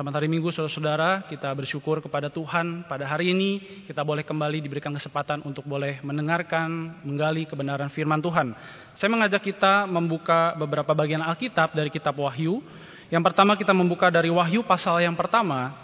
Selamat 0.00 0.16
hari 0.16 0.32
Minggu 0.32 0.48
saudara-saudara, 0.48 1.28
kita 1.28 1.52
bersyukur 1.52 2.00
kepada 2.00 2.32
Tuhan 2.32 2.88
pada 2.88 3.04
hari 3.04 3.36
ini 3.36 3.84
kita 3.84 4.00
boleh 4.00 4.24
kembali 4.24 4.64
diberikan 4.64 4.96
kesempatan 4.96 5.44
untuk 5.44 5.68
boleh 5.68 6.00
mendengarkan, 6.00 6.96
menggali 7.04 7.44
kebenaran 7.44 7.92
firman 7.92 8.16
Tuhan. 8.16 8.56
Saya 8.96 9.12
mengajak 9.12 9.44
kita 9.44 9.84
membuka 9.84 10.56
beberapa 10.56 10.96
bagian 10.96 11.20
Alkitab 11.20 11.76
dari 11.76 11.92
kitab 11.92 12.16
Wahyu. 12.16 12.64
Yang 13.12 13.22
pertama 13.28 13.60
kita 13.60 13.76
membuka 13.76 14.08
dari 14.08 14.32
Wahyu 14.32 14.64
pasal 14.64 15.04
yang 15.04 15.12
pertama 15.12 15.76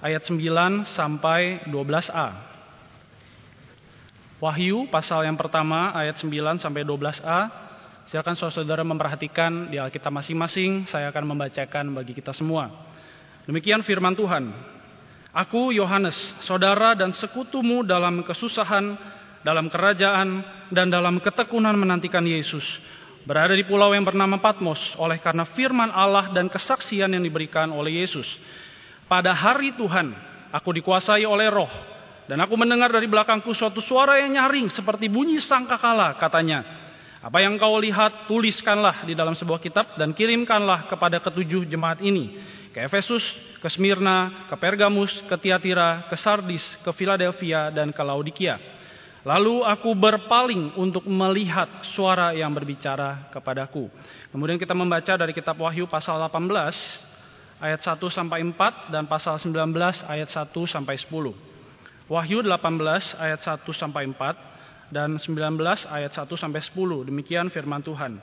ayat 0.00 0.24
9 0.24 0.88
sampai 0.96 1.60
12a. 1.68 2.28
Wahyu 4.40 4.88
pasal 4.88 5.28
yang 5.28 5.36
pertama 5.36 5.92
ayat 5.92 6.16
9 6.16 6.56
sampai 6.56 6.88
12a. 6.88 7.40
Silakan 8.08 8.32
saudara-saudara 8.32 8.80
memperhatikan 8.80 9.68
di 9.68 9.76
Alkitab 9.76 10.08
masing-masing, 10.08 10.88
saya 10.88 11.12
akan 11.12 11.36
membacakan 11.36 11.92
bagi 11.92 12.16
kita 12.16 12.32
semua. 12.32 12.88
Demikian 13.48 13.80
firman 13.80 14.12
Tuhan. 14.12 14.52
Aku 15.32 15.72
Yohanes, 15.72 16.16
saudara 16.44 16.92
dan 16.92 17.16
sekutumu 17.16 17.80
dalam 17.80 18.20
kesusahan, 18.20 18.92
dalam 19.40 19.72
kerajaan, 19.72 20.44
dan 20.68 20.92
dalam 20.92 21.16
ketekunan 21.16 21.72
menantikan 21.72 22.20
Yesus. 22.28 22.64
Berada 23.24 23.56
di 23.56 23.64
pulau 23.64 23.96
yang 23.96 24.04
bernama 24.04 24.36
Patmos 24.36 24.76
oleh 25.00 25.16
karena 25.24 25.48
firman 25.56 25.88
Allah 25.88 26.28
dan 26.36 26.52
kesaksian 26.52 27.08
yang 27.08 27.24
diberikan 27.24 27.72
oleh 27.72 28.04
Yesus. 28.04 28.28
Pada 29.08 29.32
hari 29.32 29.72
Tuhan, 29.80 30.12
aku 30.52 30.68
dikuasai 30.76 31.24
oleh 31.24 31.48
roh. 31.48 31.72
Dan 32.28 32.44
aku 32.44 32.52
mendengar 32.60 32.92
dari 32.92 33.08
belakangku 33.08 33.56
suatu 33.56 33.80
suara 33.80 34.20
yang 34.20 34.36
nyaring 34.36 34.68
seperti 34.68 35.08
bunyi 35.08 35.40
sangkakala 35.40 36.20
katanya. 36.20 36.84
Apa 37.24 37.40
yang 37.40 37.56
kau 37.56 37.80
lihat 37.80 38.28
tuliskanlah 38.28 39.08
di 39.08 39.16
dalam 39.16 39.32
sebuah 39.32 39.56
kitab 39.64 39.96
dan 39.96 40.12
kirimkanlah 40.12 40.84
kepada 40.92 41.16
ketujuh 41.24 41.64
jemaat 41.64 42.04
ini 42.04 42.36
ke 42.78 42.86
Efesus, 42.86 43.26
ke 43.58 43.66
Smyrna, 43.66 44.46
ke 44.46 44.54
Pergamus, 44.54 45.10
ke 45.26 45.34
Tiatira, 45.34 46.06
ke 46.06 46.14
Sardis, 46.14 46.62
ke 46.86 46.94
Philadelphia, 46.94 47.74
dan 47.74 47.90
ke 47.90 47.98
Laodikia. 48.06 48.54
Lalu 49.26 49.66
aku 49.66 49.98
berpaling 49.98 50.78
untuk 50.78 51.02
melihat 51.10 51.66
suara 51.90 52.30
yang 52.30 52.54
berbicara 52.54 53.34
kepadaku. 53.34 53.90
Kemudian 54.30 54.62
kita 54.62 54.78
membaca 54.78 55.10
dari 55.18 55.34
kitab 55.34 55.58
Wahyu 55.58 55.90
pasal 55.90 56.22
18 56.22 57.58
ayat 57.58 57.82
1 57.82 57.98
sampai 58.14 58.46
4 58.46 58.94
dan 58.94 59.10
pasal 59.10 59.42
19 59.42 59.74
ayat 60.06 60.30
1 60.30 60.46
sampai 60.70 60.94
10. 61.02 61.34
Wahyu 62.06 62.46
18 62.46 63.18
ayat 63.18 63.40
1 63.42 63.74
sampai 63.74 64.06
4 64.06 64.94
dan 64.94 65.18
19 65.18 65.26
ayat 65.90 66.14
1 66.14 66.30
sampai 66.30 66.62
10. 66.62 67.10
Demikian 67.10 67.50
firman 67.50 67.82
Tuhan. 67.82 68.22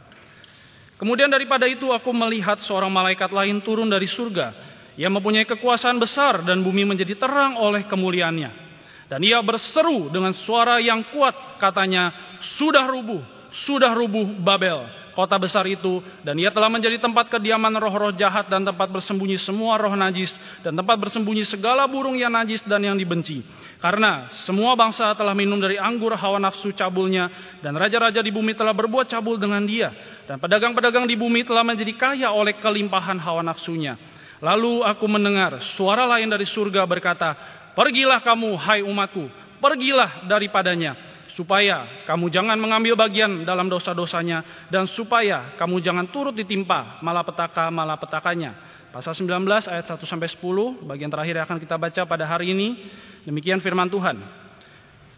Kemudian 0.96 1.28
daripada 1.28 1.68
itu 1.68 1.92
aku 1.92 2.16
melihat 2.16 2.64
seorang 2.64 2.88
malaikat 2.88 3.28
lain 3.36 3.60
turun 3.60 3.92
dari 3.92 4.08
surga 4.08 4.56
yang 4.96 5.12
mempunyai 5.12 5.44
kekuasaan 5.44 6.00
besar 6.00 6.40
dan 6.48 6.64
bumi 6.64 6.88
menjadi 6.88 7.20
terang 7.20 7.60
oleh 7.60 7.84
kemuliaannya. 7.84 8.64
Dan 9.12 9.22
ia 9.22 9.38
berseru 9.44 10.10
dengan 10.10 10.34
suara 10.34 10.82
yang 10.82 11.04
kuat 11.14 11.60
katanya, 11.62 12.10
sudah 12.58 12.88
rubuh, 12.90 13.22
sudah 13.68 13.92
rubuh 13.94 14.34
Babel, 14.40 14.88
kota 15.16 15.40
besar 15.40 15.64
itu. 15.66 16.04
Dan 16.22 16.38
ia 16.38 16.52
telah 16.52 16.68
menjadi 16.68 17.00
tempat 17.00 17.32
kediaman 17.32 17.74
roh-roh 17.80 18.14
jahat 18.14 18.52
dan 18.52 18.68
tempat 18.68 18.92
bersembunyi 18.92 19.40
semua 19.40 19.80
roh 19.80 19.96
najis. 19.96 20.36
Dan 20.62 20.76
tempat 20.76 21.00
bersembunyi 21.00 21.48
segala 21.48 21.88
burung 21.88 22.20
yang 22.20 22.36
najis 22.36 22.62
dan 22.68 22.84
yang 22.84 23.00
dibenci. 23.00 23.42
Karena 23.80 24.28
semua 24.46 24.76
bangsa 24.76 25.16
telah 25.16 25.34
minum 25.34 25.58
dari 25.58 25.80
anggur 25.80 26.14
hawa 26.14 26.38
nafsu 26.38 26.76
cabulnya. 26.76 27.32
Dan 27.64 27.74
raja-raja 27.80 28.20
di 28.20 28.30
bumi 28.30 28.54
telah 28.54 28.76
berbuat 28.76 29.08
cabul 29.08 29.40
dengan 29.40 29.64
dia 29.64 29.96
dan 30.26 30.42
pedagang-pedagang 30.42 31.06
di 31.06 31.14
bumi 31.14 31.46
telah 31.46 31.62
menjadi 31.62 31.94
kaya 31.94 32.30
oleh 32.34 32.58
kelimpahan 32.58 33.22
hawa 33.22 33.46
nafsunya. 33.46 33.98
Lalu 34.42 34.84
aku 34.84 35.06
mendengar 35.08 35.62
suara 35.78 36.04
lain 36.10 36.28
dari 36.28 36.44
surga 36.44 36.84
berkata, 36.84 37.38
Pergilah 37.78 38.20
kamu, 38.26 38.58
hai 38.58 38.82
umatku, 38.82 39.30
pergilah 39.62 40.26
daripadanya, 40.28 41.15
supaya 41.36 42.08
kamu 42.08 42.32
jangan 42.32 42.56
mengambil 42.56 42.96
bagian 42.96 43.44
dalam 43.44 43.68
dosa-dosanya, 43.68 44.68
dan 44.72 44.88
supaya 44.88 45.54
kamu 45.60 45.84
jangan 45.84 46.08
turut 46.10 46.32
ditimpa 46.32 47.04
malapetaka-malapetakanya. 47.04 48.76
Pasal 48.96 49.12
19 49.12 49.44
ayat 49.68 49.86
1 49.92 50.08
sampai 50.08 50.32
10, 50.32 50.88
bagian 50.88 51.12
terakhir 51.12 51.36
yang 51.36 51.46
akan 51.46 51.60
kita 51.60 51.76
baca 51.76 52.02
pada 52.08 52.24
hari 52.24 52.56
ini. 52.56 52.80
Demikian 53.28 53.60
firman 53.60 53.92
Tuhan. 53.92 54.24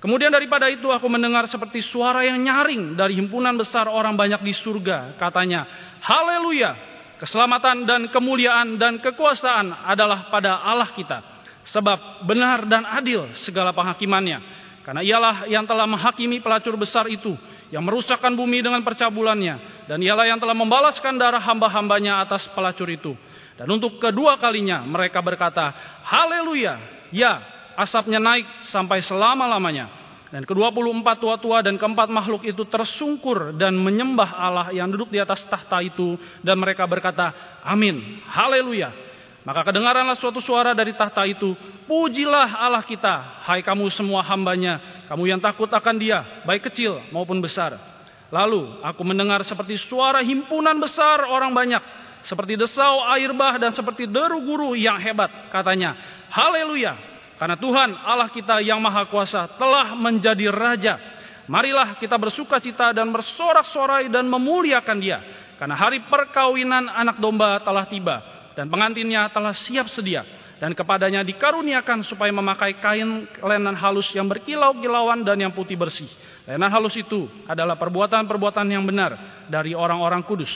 Kemudian 0.02 0.34
daripada 0.34 0.66
itu 0.70 0.90
aku 0.90 1.06
mendengar 1.06 1.46
seperti 1.46 1.86
suara 1.86 2.26
yang 2.26 2.42
nyaring 2.42 2.98
dari 2.98 3.18
himpunan 3.18 3.54
besar 3.54 3.86
orang 3.86 4.18
banyak 4.18 4.42
di 4.42 4.54
surga. 4.54 5.18
Katanya, 5.22 5.66
Haleluya, 6.02 6.74
keselamatan 7.22 7.86
dan 7.86 8.02
kemuliaan 8.10 8.82
dan 8.82 8.98
kekuasaan 8.98 9.86
adalah 9.86 10.30
pada 10.34 10.62
Allah 10.66 10.90
kita. 10.94 11.22
Sebab 11.70 12.26
benar 12.26 12.66
dan 12.66 12.82
adil 12.82 13.30
segala 13.42 13.74
penghakimannya. 13.78 14.67
Karena 14.88 15.04
ialah 15.04 15.52
yang 15.52 15.68
telah 15.68 15.84
menghakimi 15.84 16.40
pelacur 16.40 16.80
besar 16.80 17.12
itu. 17.12 17.36
Yang 17.76 17.84
merusakkan 17.84 18.32
bumi 18.32 18.64
dengan 18.64 18.80
percabulannya. 18.88 19.84
Dan 19.92 20.00
ialah 20.00 20.32
yang 20.32 20.40
telah 20.40 20.56
membalaskan 20.56 21.20
darah 21.20 21.44
hamba-hambanya 21.44 22.24
atas 22.24 22.48
pelacur 22.56 22.88
itu. 22.88 23.12
Dan 23.60 23.68
untuk 23.68 24.00
kedua 24.00 24.40
kalinya 24.40 24.88
mereka 24.88 25.20
berkata, 25.20 25.76
Haleluya, 26.08 26.80
ya 27.12 27.44
asapnya 27.76 28.24
naik 28.24 28.48
sampai 28.72 29.04
selama-lamanya. 29.04 29.92
Dan 30.32 30.48
kedua 30.48 30.72
puluh 30.72 30.96
empat 30.96 31.20
tua-tua 31.20 31.60
dan 31.60 31.76
keempat 31.76 32.08
makhluk 32.08 32.48
itu 32.48 32.64
tersungkur 32.68 33.60
dan 33.60 33.76
menyembah 33.76 34.40
Allah 34.40 34.68
yang 34.72 34.88
duduk 34.88 35.12
di 35.12 35.20
atas 35.20 35.44
tahta 35.52 35.84
itu. 35.84 36.16
Dan 36.40 36.64
mereka 36.64 36.88
berkata, 36.88 37.60
Amin, 37.60 38.24
Haleluya. 38.24 39.07
Maka 39.48 39.64
kedengaranlah 39.64 40.20
suatu 40.20 40.44
suara 40.44 40.76
dari 40.76 40.92
tahta 40.92 41.24
itu, 41.24 41.56
Pujilah 41.88 42.60
Allah 42.60 42.84
kita, 42.84 43.48
hai 43.48 43.64
kamu 43.64 43.88
semua 43.96 44.20
hambanya, 44.20 45.08
kamu 45.08 45.24
yang 45.24 45.40
takut 45.40 45.72
akan 45.72 45.96
dia, 45.96 46.44
baik 46.44 46.68
kecil 46.68 47.00
maupun 47.16 47.40
besar. 47.40 47.80
Lalu 48.28 48.84
aku 48.84 49.08
mendengar 49.08 49.40
seperti 49.48 49.80
suara 49.80 50.20
himpunan 50.20 50.76
besar 50.84 51.24
orang 51.24 51.56
banyak, 51.56 51.80
seperti 52.28 52.60
desau 52.60 53.00
air 53.08 53.32
bah 53.32 53.56
dan 53.56 53.72
seperti 53.72 54.04
deru 54.04 54.44
guru 54.44 54.76
yang 54.76 55.00
hebat. 55.00 55.32
Katanya, 55.48 55.96
Haleluya, 56.28 57.00
karena 57.40 57.56
Tuhan 57.56 57.96
Allah 58.04 58.28
kita 58.28 58.60
yang 58.60 58.84
maha 58.84 59.08
kuasa 59.08 59.48
telah 59.56 59.96
menjadi 59.96 60.52
raja. 60.52 61.00
Marilah 61.48 61.96
kita 61.96 62.20
bersuka 62.20 62.60
cita 62.60 62.92
dan 62.92 63.08
bersorak-sorai 63.16 64.12
dan 64.12 64.28
memuliakan 64.28 64.98
dia. 65.00 65.24
Karena 65.56 65.80
hari 65.80 66.04
perkawinan 66.12 66.92
anak 66.92 67.24
domba 67.24 67.64
telah 67.64 67.88
tiba. 67.88 68.37
Dan 68.58 68.74
pengantinnya 68.74 69.30
telah 69.30 69.54
siap 69.54 69.86
sedia. 69.94 70.26
Dan 70.58 70.74
kepadanya 70.74 71.22
dikaruniakan 71.22 72.02
supaya 72.02 72.34
memakai 72.34 72.82
kain 72.82 73.30
lenan 73.46 73.78
halus 73.78 74.10
yang 74.18 74.26
berkilau-kilauan 74.26 75.22
dan 75.22 75.38
yang 75.38 75.54
putih 75.54 75.78
bersih. 75.78 76.10
Lenan 76.50 76.74
halus 76.74 76.98
itu 76.98 77.30
adalah 77.46 77.78
perbuatan-perbuatan 77.78 78.66
yang 78.66 78.82
benar 78.82 79.46
dari 79.46 79.78
orang-orang 79.78 80.26
kudus. 80.26 80.50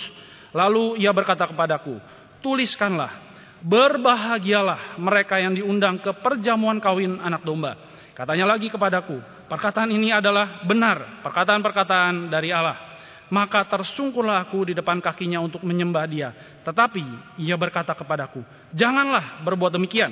Lalu 0.57 1.05
ia 1.05 1.13
berkata 1.13 1.45
kepadaku, 1.45 2.01
tuliskanlah 2.41 3.31
Berbahagialah 3.61 4.97
mereka 4.97 5.37
yang 5.37 5.53
diundang 5.53 6.01
ke 6.01 6.09
perjamuan 6.17 6.81
kawin 6.81 7.21
anak 7.21 7.45
domba. 7.45 7.77
Katanya 8.17 8.57
lagi 8.57 8.73
kepadaku, 8.73 9.21
perkataan 9.45 9.93
ini 9.93 10.09
adalah 10.09 10.65
benar, 10.65 11.21
perkataan-perkataan 11.21 12.33
dari 12.33 12.49
Allah. 12.49 12.90
Maka 13.31 13.63
tersungkurlah 13.63 14.43
aku 14.43 14.67
di 14.67 14.73
depan 14.75 14.99
kakinya 14.99 15.39
untuk 15.39 15.63
menyembah 15.63 16.03
dia. 16.03 16.35
Tetapi 16.67 17.39
ia 17.39 17.55
berkata 17.55 17.95
kepadaku, 17.95 18.43
janganlah 18.75 19.39
berbuat 19.47 19.71
demikian. 19.71 20.11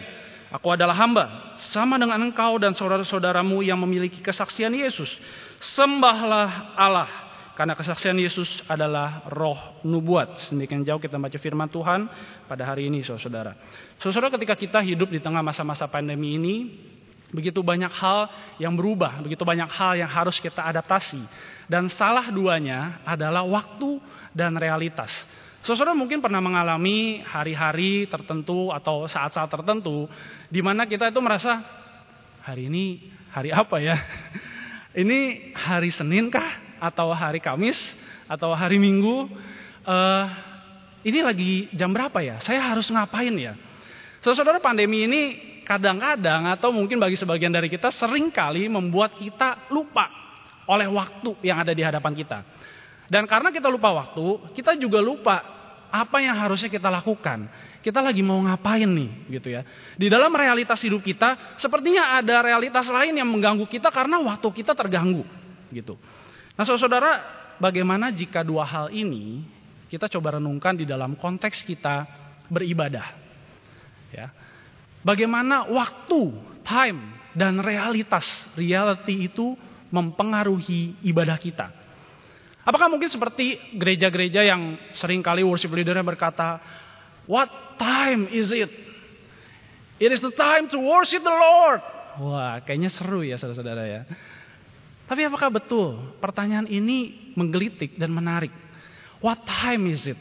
Aku 0.50 0.72
adalah 0.72 0.96
hamba, 0.98 1.60
sama 1.70 2.00
dengan 2.00 2.18
engkau 2.26 2.58
dan 2.58 2.74
saudara-saudaramu 2.74 3.62
yang 3.62 3.78
memiliki 3.78 4.24
kesaksian 4.24 4.74
Yesus. 4.74 5.12
Sembahlah 5.60 6.74
Allah 6.74 7.30
karena 7.60 7.76
kesaksian 7.76 8.16
Yesus 8.16 8.64
adalah 8.72 9.28
roh 9.28 9.84
nubuat. 9.84 10.48
Sedemikian 10.48 10.88
jauh 10.88 10.98
kita 10.98 11.20
baca 11.20 11.36
firman 11.36 11.68
Tuhan 11.68 12.08
pada 12.48 12.64
hari 12.64 12.88
ini 12.88 13.04
saudara-saudara. 13.04 13.52
Saudara 14.00 14.32
ketika 14.32 14.56
kita 14.56 14.80
hidup 14.80 15.12
di 15.12 15.20
tengah 15.20 15.44
masa-masa 15.44 15.86
pandemi 15.92 16.40
ini, 16.40 16.56
begitu 17.30 17.62
banyak 17.62 17.92
hal 17.94 18.30
yang 18.58 18.74
berubah, 18.74 19.22
begitu 19.22 19.46
banyak 19.46 19.70
hal 19.70 19.98
yang 19.98 20.10
harus 20.10 20.38
kita 20.42 20.62
adaptasi. 20.66 21.22
Dan 21.70 21.90
salah 21.94 22.30
duanya 22.34 23.02
adalah 23.06 23.46
waktu 23.46 24.02
dan 24.34 24.58
realitas. 24.58 25.14
Saudara 25.62 25.92
mungkin 25.92 26.24
pernah 26.24 26.40
mengalami 26.40 27.22
hari-hari 27.28 28.08
tertentu 28.08 28.72
atau 28.72 29.06
saat-saat 29.06 29.52
tertentu 29.52 30.08
di 30.48 30.64
mana 30.64 30.88
kita 30.88 31.12
itu 31.12 31.20
merasa 31.20 31.62
hari 32.42 32.72
ini 32.72 33.12
hari 33.30 33.54
apa 33.54 33.78
ya? 33.78 33.98
Ini 34.90 35.54
hari 35.54 35.94
Senin 35.94 36.34
kah? 36.34 36.70
atau 36.80 37.12
hari 37.12 37.44
Kamis 37.44 37.78
atau 38.26 38.56
hari 38.56 38.80
Minggu, 38.80 39.28
uh, 39.84 40.26
ini 41.04 41.20
lagi 41.20 41.68
jam 41.76 41.92
berapa 41.92 42.24
ya? 42.24 42.40
Saya 42.44 42.64
harus 42.64 42.88
ngapain 42.88 43.36
ya? 43.36 43.54
Saudara 44.24 44.60
pandemi 44.60 45.08
ini 45.08 45.22
kadang-kadang 45.70 46.50
atau 46.50 46.74
mungkin 46.74 46.98
bagi 46.98 47.14
sebagian 47.14 47.54
dari 47.54 47.70
kita 47.70 47.94
sering 47.94 48.34
kali 48.34 48.66
membuat 48.66 49.14
kita 49.22 49.70
lupa 49.70 50.10
oleh 50.66 50.90
waktu 50.90 51.38
yang 51.46 51.62
ada 51.62 51.78
di 51.78 51.86
hadapan 51.86 52.18
kita. 52.18 52.42
Dan 53.06 53.30
karena 53.30 53.54
kita 53.54 53.70
lupa 53.70 53.94
waktu, 53.94 54.54
kita 54.58 54.74
juga 54.82 54.98
lupa 54.98 55.38
apa 55.94 56.18
yang 56.26 56.38
harusnya 56.42 56.74
kita 56.74 56.90
lakukan. 56.90 57.46
Kita 57.86 58.02
lagi 58.02 58.26
mau 58.26 58.42
ngapain 58.42 58.90
nih 58.90 59.30
gitu 59.38 59.54
ya. 59.54 59.62
Di 59.94 60.10
dalam 60.10 60.34
realitas 60.34 60.82
hidup 60.82 61.06
kita 61.06 61.58
sepertinya 61.62 62.18
ada 62.18 62.42
realitas 62.42 62.90
lain 62.90 63.14
yang 63.14 63.30
mengganggu 63.30 63.70
kita 63.70 63.94
karena 63.94 64.18
waktu 64.26 64.50
kita 64.50 64.74
terganggu 64.74 65.22
gitu. 65.70 66.02
Nah 66.58 66.66
saudara, 66.66 67.22
bagaimana 67.62 68.10
jika 68.10 68.42
dua 68.42 68.66
hal 68.66 68.90
ini 68.90 69.46
kita 69.90 70.10
coba 70.10 70.42
renungkan 70.42 70.78
di 70.78 70.86
dalam 70.86 71.14
konteks 71.14 71.62
kita 71.66 72.06
beribadah. 72.50 73.10
Ya. 74.14 74.49
Bagaimana 75.00 75.68
waktu, 75.72 76.36
time, 76.68 77.00
dan 77.38 77.64
realitas, 77.64 78.28
reality 78.60 79.32
itu 79.32 79.56
mempengaruhi 79.90 81.00
ibadah 81.06 81.40
kita. 81.40 81.72
Apakah 82.68 82.92
mungkin 82.92 83.10
seperti 83.10 83.58
gereja-gereja 83.74 84.46
yang 84.46 84.78
sering 85.00 85.24
kali 85.26 85.42
worship 85.42 85.74
leadernya 85.74 86.06
berkata, 86.06 86.62
What 87.26 87.80
time 87.80 88.30
is 88.30 88.52
it? 88.54 88.70
It 90.00 90.10
is 90.14 90.22
the 90.22 90.34
time 90.36 90.70
to 90.72 90.78
worship 90.80 91.24
the 91.24 91.34
Lord. 91.34 91.82
Wah, 92.20 92.60
kayaknya 92.64 92.92
seru 92.92 93.24
ya 93.24 93.40
saudara-saudara 93.40 93.84
ya. 93.88 94.02
Tapi 95.10 95.26
apakah 95.26 95.50
betul? 95.50 95.98
Pertanyaan 96.22 96.70
ini 96.70 97.32
menggelitik 97.34 97.98
dan 97.98 98.14
menarik. 98.14 98.54
What 99.24 99.42
time 99.48 99.90
is 99.90 100.06
it? 100.06 100.20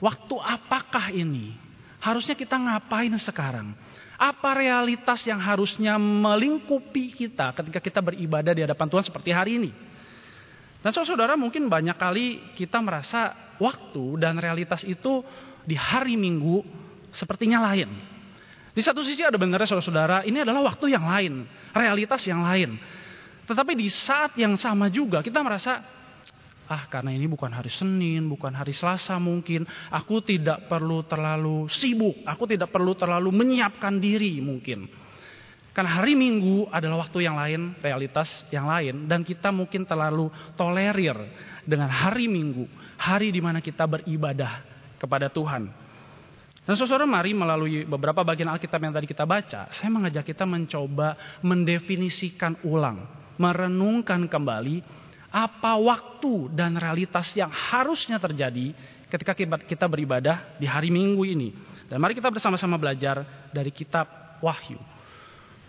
Waktu 0.00 0.34
apakah 0.40 1.12
ini? 1.12 1.52
Harusnya 2.00 2.32
kita 2.32 2.56
ngapain 2.56 3.12
sekarang? 3.20 3.76
Apa 4.20 4.52
realitas 4.56 5.24
yang 5.24 5.40
harusnya 5.40 5.96
melingkupi 5.96 7.12
kita 7.16 7.56
ketika 7.56 7.80
kita 7.80 8.00
beribadah 8.04 8.52
di 8.52 8.64
hadapan 8.64 8.88
Tuhan 8.88 9.04
seperti 9.04 9.30
hari 9.32 9.56
ini? 9.56 9.70
Dan 10.80 10.92
saudara 10.92 11.36
mungkin 11.36 11.68
banyak 11.68 11.96
kali 11.96 12.56
kita 12.56 12.80
merasa 12.80 13.36
waktu 13.60 14.16
dan 14.16 14.40
realitas 14.40 14.80
itu 14.84 15.20
di 15.64 15.76
hari 15.76 16.16
Minggu 16.16 16.64
sepertinya 17.12 17.60
lain. 17.68 17.92
Di 18.72 18.80
satu 18.80 19.04
sisi 19.04 19.20
ada 19.20 19.36
benarnya 19.36 19.68
saudara-saudara, 19.68 20.24
ini 20.24 20.40
adalah 20.40 20.72
waktu 20.72 20.94
yang 20.94 21.04
lain, 21.04 21.44
realitas 21.76 22.24
yang 22.24 22.40
lain. 22.40 22.80
Tetapi 23.44 23.76
di 23.76 23.92
saat 23.92 24.32
yang 24.40 24.56
sama 24.56 24.88
juga 24.88 25.20
kita 25.20 25.42
merasa, 25.42 25.82
ah 26.70 26.86
karena 26.86 27.10
ini 27.10 27.26
bukan 27.26 27.50
hari 27.50 27.66
Senin, 27.74 28.30
bukan 28.30 28.54
hari 28.54 28.70
Selasa 28.70 29.18
mungkin, 29.18 29.66
aku 29.90 30.22
tidak 30.22 30.70
perlu 30.70 31.02
terlalu 31.02 31.66
sibuk, 31.66 32.22
aku 32.22 32.46
tidak 32.46 32.70
perlu 32.70 32.94
terlalu 32.94 33.34
menyiapkan 33.34 33.98
diri 33.98 34.38
mungkin. 34.38 34.86
Karena 35.74 35.98
hari 35.98 36.14
Minggu 36.14 36.70
adalah 36.70 37.06
waktu 37.06 37.26
yang 37.26 37.34
lain, 37.34 37.74
realitas 37.82 38.30
yang 38.54 38.70
lain, 38.70 39.10
dan 39.10 39.26
kita 39.26 39.50
mungkin 39.50 39.82
terlalu 39.82 40.30
tolerir 40.54 41.18
dengan 41.66 41.90
hari 41.90 42.30
Minggu, 42.30 42.70
hari 42.94 43.34
di 43.34 43.42
mana 43.42 43.58
kita 43.58 43.90
beribadah 43.90 44.62
kepada 45.02 45.26
Tuhan. 45.26 45.66
Dan 46.62 46.74
saudara 46.78 47.02
mari 47.02 47.34
melalui 47.34 47.82
beberapa 47.82 48.22
bagian 48.22 48.46
Alkitab 48.46 48.78
yang 48.78 48.94
tadi 48.94 49.10
kita 49.10 49.26
baca, 49.26 49.66
saya 49.74 49.90
mengajak 49.90 50.22
kita 50.22 50.46
mencoba 50.46 51.18
mendefinisikan 51.42 52.62
ulang, 52.62 53.10
merenungkan 53.42 54.30
kembali 54.30 54.99
apa 55.30 55.78
waktu 55.78 56.50
dan 56.52 56.74
realitas 56.74 57.30
yang 57.38 57.50
harusnya 57.50 58.18
terjadi 58.18 58.74
ketika 59.10 59.34
kita 59.62 59.86
beribadah 59.86 60.58
di 60.58 60.66
hari 60.66 60.90
Minggu 60.90 61.22
ini. 61.26 61.54
Dan 61.90 61.98
mari 61.98 62.14
kita 62.14 62.30
bersama-sama 62.30 62.78
belajar 62.78 63.26
dari 63.50 63.74
kitab 63.74 64.06
Wahyu. 64.38 64.78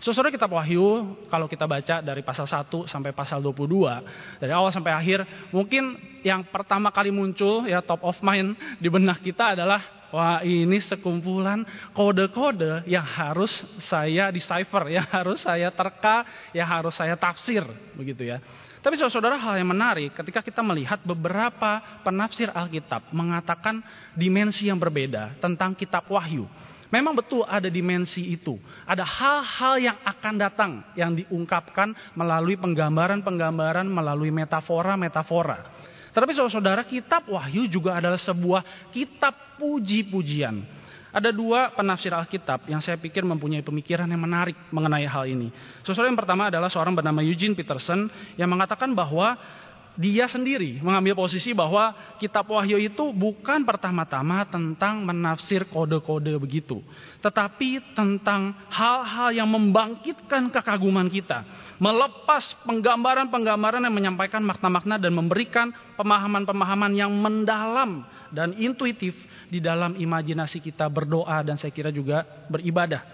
Saudara 0.02 0.34
kitab 0.34 0.50
Wahyu, 0.50 1.14
kalau 1.30 1.46
kita 1.46 1.62
baca 1.62 2.02
dari 2.02 2.26
pasal 2.26 2.50
1 2.50 2.90
sampai 2.90 3.14
pasal 3.14 3.38
22, 3.38 4.42
dari 4.42 4.50
awal 4.50 4.74
sampai 4.74 4.90
akhir, 4.90 5.22
mungkin 5.54 5.94
yang 6.26 6.42
pertama 6.50 6.90
kali 6.90 7.14
muncul 7.14 7.62
ya 7.70 7.78
top 7.78 8.02
of 8.02 8.18
mind 8.18 8.58
di 8.82 8.90
benak 8.90 9.22
kita 9.22 9.54
adalah 9.54 10.10
wah 10.10 10.42
ini 10.42 10.82
sekumpulan 10.82 11.62
kode-kode 11.94 12.82
yang 12.90 13.06
harus 13.06 13.62
saya 13.86 14.34
decipher, 14.34 14.90
yang 14.90 15.06
harus 15.06 15.38
saya 15.38 15.70
terka, 15.70 16.26
yang 16.50 16.66
harus 16.66 16.98
saya 16.98 17.14
tafsir 17.14 17.62
begitu 17.94 18.26
ya. 18.26 18.42
Tapi 18.82 18.98
saudara 18.98 19.38
hal 19.38 19.62
yang 19.62 19.70
menarik 19.70 20.10
ketika 20.10 20.42
kita 20.42 20.58
melihat 20.58 20.98
beberapa 21.06 21.78
penafsir 22.02 22.50
Alkitab 22.50 23.14
mengatakan 23.14 23.78
dimensi 24.18 24.66
yang 24.66 24.76
berbeda 24.82 25.38
tentang 25.38 25.70
kitab 25.78 26.02
Wahyu. 26.10 26.50
Memang 26.90 27.14
betul 27.16 27.46
ada 27.46 27.70
dimensi 27.70 28.20
itu. 28.34 28.58
Ada 28.84 29.06
hal-hal 29.06 29.74
yang 29.80 29.96
akan 30.02 30.34
datang 30.36 30.70
yang 30.92 31.16
diungkapkan 31.16 31.96
melalui 32.12 32.58
penggambaran-penggambaran, 32.60 33.88
melalui 33.88 34.28
metafora-metafora. 34.28 35.72
Tetapi 36.12 36.36
saudara-saudara, 36.36 36.84
kitab 36.84 37.24
Wahyu 37.32 37.64
juga 37.70 37.96
adalah 37.96 38.20
sebuah 38.20 38.92
kitab 38.92 39.56
puji-pujian. 39.56 40.81
Ada 41.12 41.28
dua 41.28 41.76
penafsir 41.76 42.08
Alkitab 42.08 42.64
yang 42.72 42.80
saya 42.80 42.96
pikir 42.96 43.20
mempunyai 43.20 43.60
pemikiran 43.60 44.08
yang 44.08 44.24
menarik 44.24 44.56
mengenai 44.72 45.04
hal 45.04 45.28
ini. 45.28 45.52
Saudara 45.84 46.08
yang 46.08 46.16
pertama 46.16 46.48
adalah 46.48 46.72
seorang 46.72 46.96
bernama 46.96 47.20
Eugene 47.20 47.52
Peterson 47.52 48.08
yang 48.40 48.48
mengatakan 48.48 48.96
bahwa 48.96 49.36
dia 49.92 50.24
sendiri 50.24 50.80
mengambil 50.80 51.12
posisi 51.12 51.52
bahwa 51.52 51.92
kitab 52.16 52.48
Wahyu 52.48 52.80
itu 52.80 53.12
bukan 53.12 53.60
pertama-tama 53.60 54.48
tentang 54.48 55.04
menafsir 55.04 55.68
kode-kode 55.68 56.32
begitu, 56.40 56.80
tetapi 57.20 57.92
tentang 57.92 58.56
hal-hal 58.72 59.36
yang 59.36 59.48
membangkitkan 59.52 60.48
kekaguman 60.48 61.12
kita, 61.12 61.44
melepas 61.76 62.56
penggambaran-penggambaran 62.64 63.84
yang 63.84 63.92
menyampaikan 63.92 64.40
makna-makna 64.40 64.96
dan 64.96 65.12
memberikan 65.12 65.68
pemahaman-pemahaman 66.00 66.92
yang 66.96 67.12
mendalam 67.12 68.08
dan 68.32 68.56
intuitif 68.56 69.12
di 69.52 69.60
dalam 69.60 69.92
imajinasi 70.00 70.64
kita 70.64 70.88
berdoa 70.88 71.44
dan 71.44 71.60
saya 71.60 71.68
kira 71.68 71.92
juga 71.92 72.24
beribadah. 72.48 73.04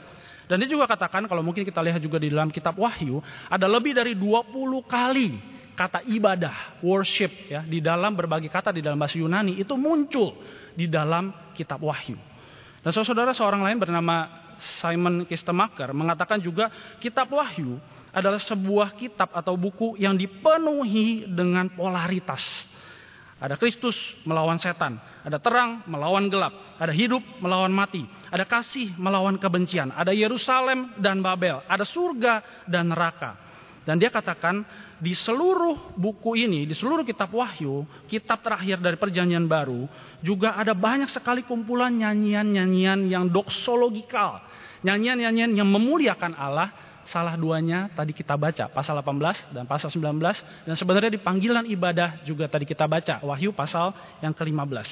Dan 0.48 0.64
dia 0.64 0.70
juga 0.70 0.88
katakan 0.88 1.28
kalau 1.28 1.44
mungkin 1.44 1.60
kita 1.60 1.82
lihat 1.84 2.00
juga 2.00 2.16
di 2.16 2.32
dalam 2.32 2.48
kitab 2.48 2.72
Wahyu 2.80 3.20
ada 3.52 3.68
lebih 3.68 3.92
dari 3.92 4.16
20 4.16 4.48
kali 4.88 5.57
kata 5.78 6.02
ibadah, 6.10 6.82
worship 6.82 7.30
ya 7.46 7.62
di 7.62 7.78
dalam 7.78 8.18
berbagai 8.18 8.50
kata 8.50 8.74
di 8.74 8.82
dalam 8.82 8.98
bahasa 8.98 9.14
Yunani 9.14 9.62
itu 9.62 9.78
muncul 9.78 10.34
di 10.74 10.90
dalam 10.90 11.30
kitab 11.54 11.78
Wahyu. 11.78 12.18
Dan 12.82 12.90
saudara 12.90 13.30
seorang 13.30 13.62
lain 13.62 13.78
bernama 13.78 14.26
Simon 14.82 15.22
Kistemaker 15.22 15.94
mengatakan 15.94 16.42
juga 16.42 16.66
kitab 16.98 17.30
Wahyu 17.30 17.78
adalah 18.10 18.42
sebuah 18.42 18.98
kitab 18.98 19.30
atau 19.30 19.54
buku 19.54 19.94
yang 20.02 20.18
dipenuhi 20.18 21.30
dengan 21.30 21.70
polaritas. 21.70 22.42
Ada 23.38 23.54
Kristus 23.54 23.94
melawan 24.26 24.58
setan, 24.58 24.98
ada 25.22 25.38
terang 25.38 25.86
melawan 25.86 26.26
gelap, 26.26 26.50
ada 26.74 26.90
hidup 26.90 27.22
melawan 27.38 27.70
mati, 27.70 28.02
ada 28.34 28.42
kasih 28.42 28.98
melawan 28.98 29.38
kebencian, 29.38 29.94
ada 29.94 30.10
Yerusalem 30.10 30.98
dan 30.98 31.22
Babel, 31.22 31.62
ada 31.70 31.86
surga 31.86 32.66
dan 32.66 32.90
neraka. 32.90 33.38
Dan 33.86 34.02
dia 34.02 34.10
katakan 34.10 34.66
di 34.98 35.14
seluruh 35.14 35.94
buku 35.94 36.34
ini, 36.34 36.66
di 36.66 36.74
seluruh 36.74 37.06
kitab 37.06 37.30
Wahyu, 37.30 37.86
kitab 38.10 38.42
terakhir 38.42 38.82
dari 38.82 38.98
Perjanjian 38.98 39.46
Baru, 39.46 39.86
juga 40.22 40.58
ada 40.58 40.74
banyak 40.74 41.10
sekali 41.10 41.46
kumpulan 41.46 41.94
nyanyian-nyanyian 41.94 43.06
yang 43.06 43.24
doksologikal, 43.30 44.42
nyanyian-nyanyian 44.82 45.54
yang 45.54 45.68
memuliakan 45.70 46.34
Allah. 46.34 46.70
Salah 47.08 47.40
duanya 47.40 47.88
tadi 47.96 48.12
kita 48.12 48.36
baca, 48.36 48.68
pasal 48.68 49.00
18 49.00 49.56
dan 49.56 49.64
pasal 49.64 49.88
19, 49.88 50.20
dan 50.68 50.74
sebenarnya 50.76 51.16
di 51.16 51.16
panggilan 51.16 51.64
ibadah 51.64 52.20
juga 52.28 52.44
tadi 52.52 52.68
kita 52.68 52.84
baca, 52.84 53.24
Wahyu 53.24 53.56
pasal 53.56 53.96
yang 54.20 54.36
ke-15. 54.36 54.88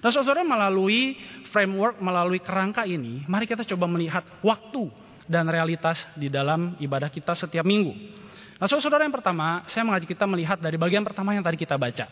Nah 0.00 0.08
saudara 0.08 0.40
melalui 0.46 1.20
framework, 1.52 2.00
melalui 2.00 2.40
kerangka 2.40 2.88
ini, 2.88 3.20
mari 3.28 3.44
kita 3.44 3.68
coba 3.68 3.84
melihat 3.84 4.24
waktu 4.40 4.88
dan 5.28 5.44
realitas 5.44 6.00
di 6.16 6.32
dalam 6.32 6.72
ibadah 6.80 7.12
kita 7.12 7.36
setiap 7.36 7.66
minggu. 7.68 7.92
Nah, 8.58 8.66
saudara 8.66 9.06
yang 9.06 9.14
pertama, 9.14 9.62
saya 9.70 9.86
mengajak 9.86 10.10
kita 10.10 10.26
melihat 10.26 10.58
dari 10.58 10.74
bagian 10.74 11.06
pertama 11.06 11.30
yang 11.30 11.46
tadi 11.46 11.54
kita 11.54 11.78
baca, 11.78 12.10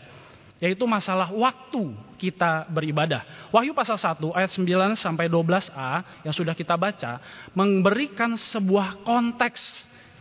yaitu 0.63 0.87
masalah 0.87 1.27
waktu 1.35 1.91
kita 2.15 2.71
beribadah. 2.71 3.51
Wahyu 3.51 3.75
pasal 3.75 3.99
1 3.99 4.31
ayat 4.31 4.55
9 4.55 4.95
sampai 4.95 5.27
12a 5.27 6.23
yang 6.23 6.31
sudah 6.31 6.55
kita 6.55 6.79
baca 6.79 7.19
memberikan 7.51 8.39
sebuah 8.39 9.03
konteks 9.03 9.59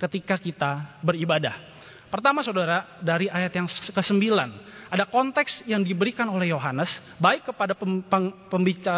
ketika 0.03 0.35
kita 0.35 0.99
beribadah. 0.99 1.55
Pertama 2.11 2.43
saudara, 2.43 2.99
dari 2.99 3.31
ayat 3.31 3.55
yang 3.55 3.71
ke-9, 3.71 4.27
ada 4.91 5.07
konteks 5.07 5.63
yang 5.67 5.87
diberikan 5.87 6.27
oleh 6.27 6.51
Yohanes 6.51 6.91
baik 7.23 7.55
kepada 7.55 7.75
pembaca, 7.79 8.95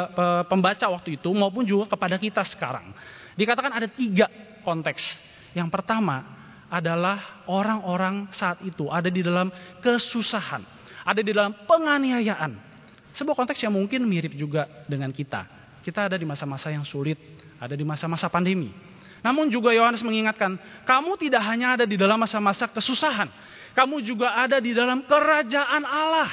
pembaca 0.49 0.87
waktu 0.93 1.21
itu 1.21 1.29
maupun 1.37 1.65
juga 1.69 1.93
kepada 1.93 2.17
kita 2.17 2.41
sekarang. 2.49 2.93
Dikatakan 3.37 3.73
ada 3.73 3.89
tiga 3.89 4.33
konteks. 4.65 5.01
Yang 5.57 5.69
pertama, 5.73 6.25
adalah 6.69 7.45
orang-orang 7.49 8.29
saat 8.37 8.61
itu 8.65 8.93
ada 8.93 9.09
di 9.09 9.25
dalam 9.25 9.49
kesusahan, 9.81 10.63
ada 11.05 11.21
di 11.25 11.33
dalam 11.33 11.57
penganiayaan. 11.65 12.69
Sebuah 13.17 13.35
konteks 13.35 13.65
yang 13.65 13.75
mungkin 13.75 14.05
mirip 14.05 14.37
juga 14.37 14.69
dengan 14.85 15.11
kita. 15.11 15.49
Kita 15.81 16.07
ada 16.07 16.17
di 16.21 16.29
masa-masa 16.29 16.69
yang 16.69 16.85
sulit, 16.85 17.17
ada 17.57 17.73
di 17.73 17.83
masa-masa 17.83 18.29
pandemi. 18.29 18.71
Namun 19.25 19.51
juga 19.51 19.75
Yohanes 19.75 20.05
mengingatkan, 20.05 20.55
kamu 20.87 21.19
tidak 21.19 21.43
hanya 21.49 21.75
ada 21.75 21.85
di 21.89 21.99
dalam 21.99 22.21
masa-masa 22.21 22.71
kesusahan, 22.71 23.27
kamu 23.75 24.05
juga 24.05 24.31
ada 24.37 24.63
di 24.63 24.77
dalam 24.77 25.03
kerajaan 25.09 25.83
Allah. 25.83 26.31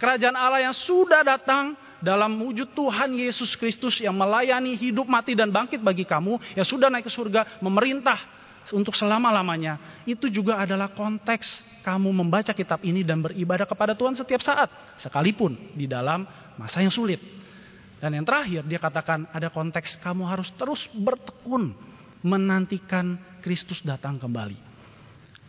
Kerajaan 0.00 0.34
Allah 0.34 0.66
yang 0.66 0.74
sudah 0.74 1.22
datang 1.22 1.78
dalam 2.02 2.34
wujud 2.42 2.74
Tuhan 2.74 3.14
Yesus 3.14 3.54
Kristus 3.54 4.02
yang 4.02 4.12
melayani 4.18 4.74
hidup, 4.74 5.06
mati, 5.06 5.38
dan 5.38 5.54
bangkit 5.54 5.78
bagi 5.78 6.02
kamu, 6.02 6.36
yang 6.58 6.66
sudah 6.66 6.90
naik 6.90 7.06
ke 7.06 7.12
surga, 7.14 7.62
memerintah 7.62 8.18
untuk 8.72 8.96
selama-lamanya. 8.96 10.04
Itu 10.08 10.32
juga 10.32 10.62
adalah 10.62 10.94
konteks 10.94 11.74
kamu 11.84 12.08
membaca 12.16 12.56
kitab 12.56 12.80
ini 12.80 13.04
dan 13.04 13.20
beribadah 13.20 13.68
kepada 13.68 13.92
Tuhan 13.92 14.16
setiap 14.16 14.40
saat, 14.40 14.72
sekalipun 15.02 15.76
di 15.76 15.84
dalam 15.84 16.24
masa 16.56 16.80
yang 16.80 16.94
sulit. 16.94 17.20
Dan 18.00 18.16
yang 18.16 18.24
terakhir 18.24 18.64
dia 18.64 18.80
katakan 18.80 19.28
ada 19.32 19.52
konteks 19.52 20.00
kamu 20.00 20.24
harus 20.24 20.48
terus 20.56 20.80
bertekun 20.96 21.76
menantikan 22.24 23.20
Kristus 23.44 23.84
datang 23.84 24.16
kembali. 24.16 24.56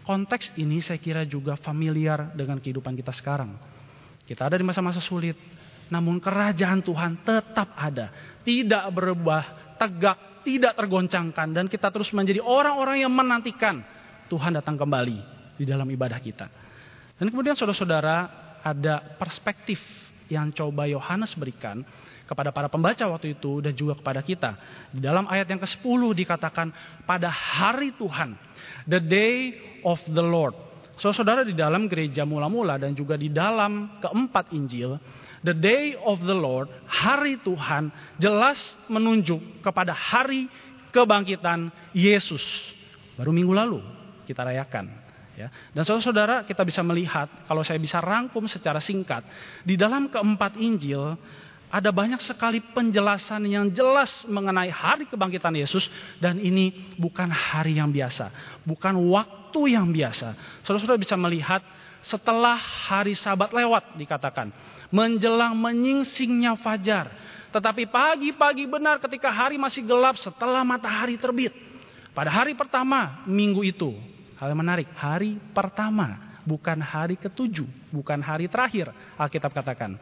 Konteks 0.03 0.53
ini 0.60 0.84
saya 0.84 1.00
kira 1.00 1.24
juga 1.24 1.55
familiar 1.55 2.36
dengan 2.36 2.60
kehidupan 2.60 2.93
kita 3.00 3.15
sekarang. 3.15 3.55
Kita 4.27 4.45
ada 4.45 4.60
di 4.60 4.65
masa-masa 4.67 5.01
sulit, 5.01 5.34
namun 5.89 6.19
kerajaan 6.19 6.84
Tuhan 6.84 7.25
tetap 7.25 7.74
ada, 7.74 8.12
tidak 8.45 8.86
berubah, 8.93 9.75
tegak, 9.81 10.17
tidak 10.45 10.77
tergoncangkan 10.77 11.49
dan 11.51 11.65
kita 11.65 11.89
terus 11.89 12.13
menjadi 12.13 12.39
orang-orang 12.39 13.01
yang 13.01 13.11
menantikan 13.11 13.81
Tuhan 14.29 14.53
datang 14.53 14.77
kembali 14.77 15.17
di 15.57 15.65
dalam 15.65 15.89
ibadah 15.89 16.21
kita. 16.21 16.47
Dan 17.17 17.33
kemudian 17.33 17.57
saudara-saudara 17.57 18.17
ada 18.61 19.17
perspektif 19.17 19.81
yang 20.29 20.53
coba 20.53 20.85
Yohanes 20.89 21.33
berikan 21.37 21.81
kepada 22.25 22.49
para 22.49 22.65
pembaca 22.65 23.05
waktu 23.05 23.37
itu 23.37 23.61
dan 23.61 23.73
juga 23.77 23.93
kepada 23.97 24.21
kita. 24.25 24.57
Di 24.89 25.01
dalam 25.01 25.29
ayat 25.29 25.45
yang 25.45 25.61
ke-10 25.61 26.01
dikatakan 26.25 26.73
pada 27.05 27.29
hari 27.29 27.93
Tuhan, 27.93 28.33
the 28.89 29.01
day 29.01 29.53
of 29.85 30.01
the 30.09 30.25
Lord. 30.25 30.57
Saudara-saudara 30.97 31.45
di 31.45 31.53
dalam 31.53 31.85
gereja 31.91 32.23
mula-mula 32.25 32.81
dan 32.81 32.95
juga 32.97 33.19
di 33.19 33.29
dalam 33.29 34.01
keempat 34.01 34.55
Injil, 34.55 34.97
the 35.45 35.53
day 35.53 35.93
of 36.01 36.17
the 36.25 36.33
Lord, 36.33 36.67
hari 36.89 37.37
Tuhan 37.45 37.93
jelas 38.17 38.57
menunjuk 38.89 39.61
kepada 39.61 39.93
hari 39.93 40.49
kebangkitan 40.89 41.69
Yesus. 41.93 42.41
Baru 43.13 43.29
minggu 43.29 43.53
lalu 43.53 43.79
kita 44.25 44.41
rayakan. 44.41 44.89
Ya. 45.35 45.51
Dan 45.75 45.83
saudara-saudara 45.83 46.47
kita 46.47 46.63
bisa 46.63 46.81
melihat, 46.81 47.27
kalau 47.45 47.61
saya 47.61 47.77
bisa 47.77 47.99
rangkum 48.01 48.47
secara 48.49 48.79
singkat, 48.81 49.21
di 49.67 49.75
dalam 49.75 50.07
keempat 50.07 50.57
Injil 50.57 51.19
ada 51.67 51.91
banyak 51.91 52.23
sekali 52.23 52.63
penjelasan 52.71 53.43
yang 53.51 53.67
jelas 53.75 54.23
mengenai 54.31 54.71
hari 54.71 55.11
kebangkitan 55.11 55.51
Yesus 55.59 55.83
dan 56.23 56.39
ini 56.39 56.95
bukan 56.95 57.27
hari 57.27 57.75
yang 57.77 57.91
biasa, 57.91 58.31
bukan 58.63 58.95
waktu 59.11 59.75
yang 59.75 59.91
biasa. 59.91 60.61
Saudara-saudara 60.63 61.03
bisa 61.03 61.19
melihat 61.19 61.59
setelah 62.05 62.57
hari 62.57 63.17
Sabat 63.17 63.50
lewat 63.50 63.97
dikatakan, 63.97 64.53
menjelang 64.93 65.57
menyingsingnya 65.57 66.57
fajar. 66.62 67.09
Tetapi 67.50 67.88
pagi-pagi 67.88 68.67
benar 68.67 69.00
ketika 69.00 69.31
hari 69.31 69.55
masih 69.55 69.81
gelap 69.81 70.19
setelah 70.19 70.62
matahari 70.62 71.15
terbit. 71.15 71.55
Pada 72.12 72.31
hari 72.31 72.55
pertama 72.55 73.24
minggu 73.27 73.63
itu, 73.63 73.95
hal 74.39 74.51
yang 74.51 74.59
menarik, 74.59 74.88
hari 74.95 75.39
pertama, 75.55 76.39
bukan 76.47 76.79
hari 76.79 77.17
ketujuh, 77.19 77.67
bukan 77.91 78.19
hari 78.21 78.47
terakhir, 78.47 78.91
Alkitab 79.19 79.51
katakan. 79.51 79.97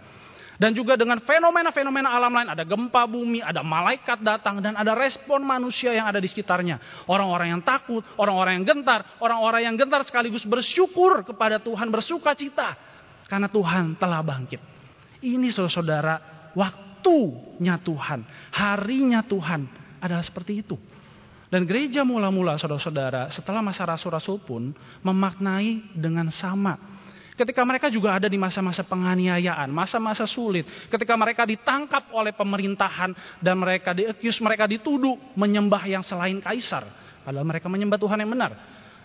Dan 0.62 0.78
juga 0.78 0.94
dengan 0.94 1.18
fenomena-fenomena 1.18 2.14
alam 2.14 2.30
lain, 2.30 2.50
ada 2.54 2.62
gempa 2.62 3.10
bumi, 3.10 3.42
ada 3.42 3.66
malaikat 3.66 4.22
datang, 4.22 4.62
dan 4.62 4.78
ada 4.78 4.94
respon 4.94 5.42
manusia 5.42 5.90
yang 5.94 6.06
ada 6.06 6.22
di 6.22 6.30
sekitarnya. 6.30 7.06
Orang-orang 7.10 7.58
yang 7.58 7.62
takut, 7.66 8.06
orang-orang 8.22 8.62
yang 8.62 8.66
gentar, 8.70 9.18
orang-orang 9.18 9.66
yang 9.66 9.76
gentar 9.76 10.06
sekaligus 10.06 10.46
bersyukur 10.46 11.26
kepada 11.26 11.58
Tuhan, 11.58 11.90
bersuka 11.90 12.38
cita. 12.38 12.78
Karena 13.26 13.50
Tuhan 13.50 13.98
telah 13.98 14.22
bangkit. 14.22 14.62
Ini 15.26 15.50
saudara-saudara, 15.50 16.16
waktunya 16.54 17.82
Tuhan, 17.82 18.20
harinya 18.54 19.26
Tuhan 19.26 19.62
adalah 20.04 20.22
seperti 20.22 20.62
itu. 20.62 20.76
Dan 21.50 21.70
gereja 21.70 22.02
mula-mula 22.02 22.58
saudara-saudara 22.58 23.30
setelah 23.30 23.62
masa 23.62 23.86
rasul-rasul 23.86 24.42
pun 24.42 24.74
memaknai 25.06 25.94
dengan 25.94 26.34
sama 26.34 26.78
Ketika 27.34 27.66
mereka 27.66 27.90
juga 27.90 28.14
ada 28.22 28.30
di 28.30 28.38
masa-masa 28.38 28.86
penganiayaan, 28.86 29.66
masa-masa 29.74 30.30
sulit. 30.30 30.70
Ketika 30.86 31.18
mereka 31.18 31.50
ditangkap 31.50 32.14
oleh 32.14 32.30
pemerintahan 32.30 33.42
dan 33.42 33.56
mereka 33.58 33.90
diakus, 33.98 34.38
mereka 34.38 34.70
dituduh 34.70 35.18
menyembah 35.34 35.82
yang 35.90 36.06
selain 36.06 36.38
kaisar. 36.38 36.86
Padahal 37.26 37.46
mereka 37.46 37.66
menyembah 37.66 37.98
Tuhan 37.98 38.22
yang 38.22 38.32
benar. 38.38 38.52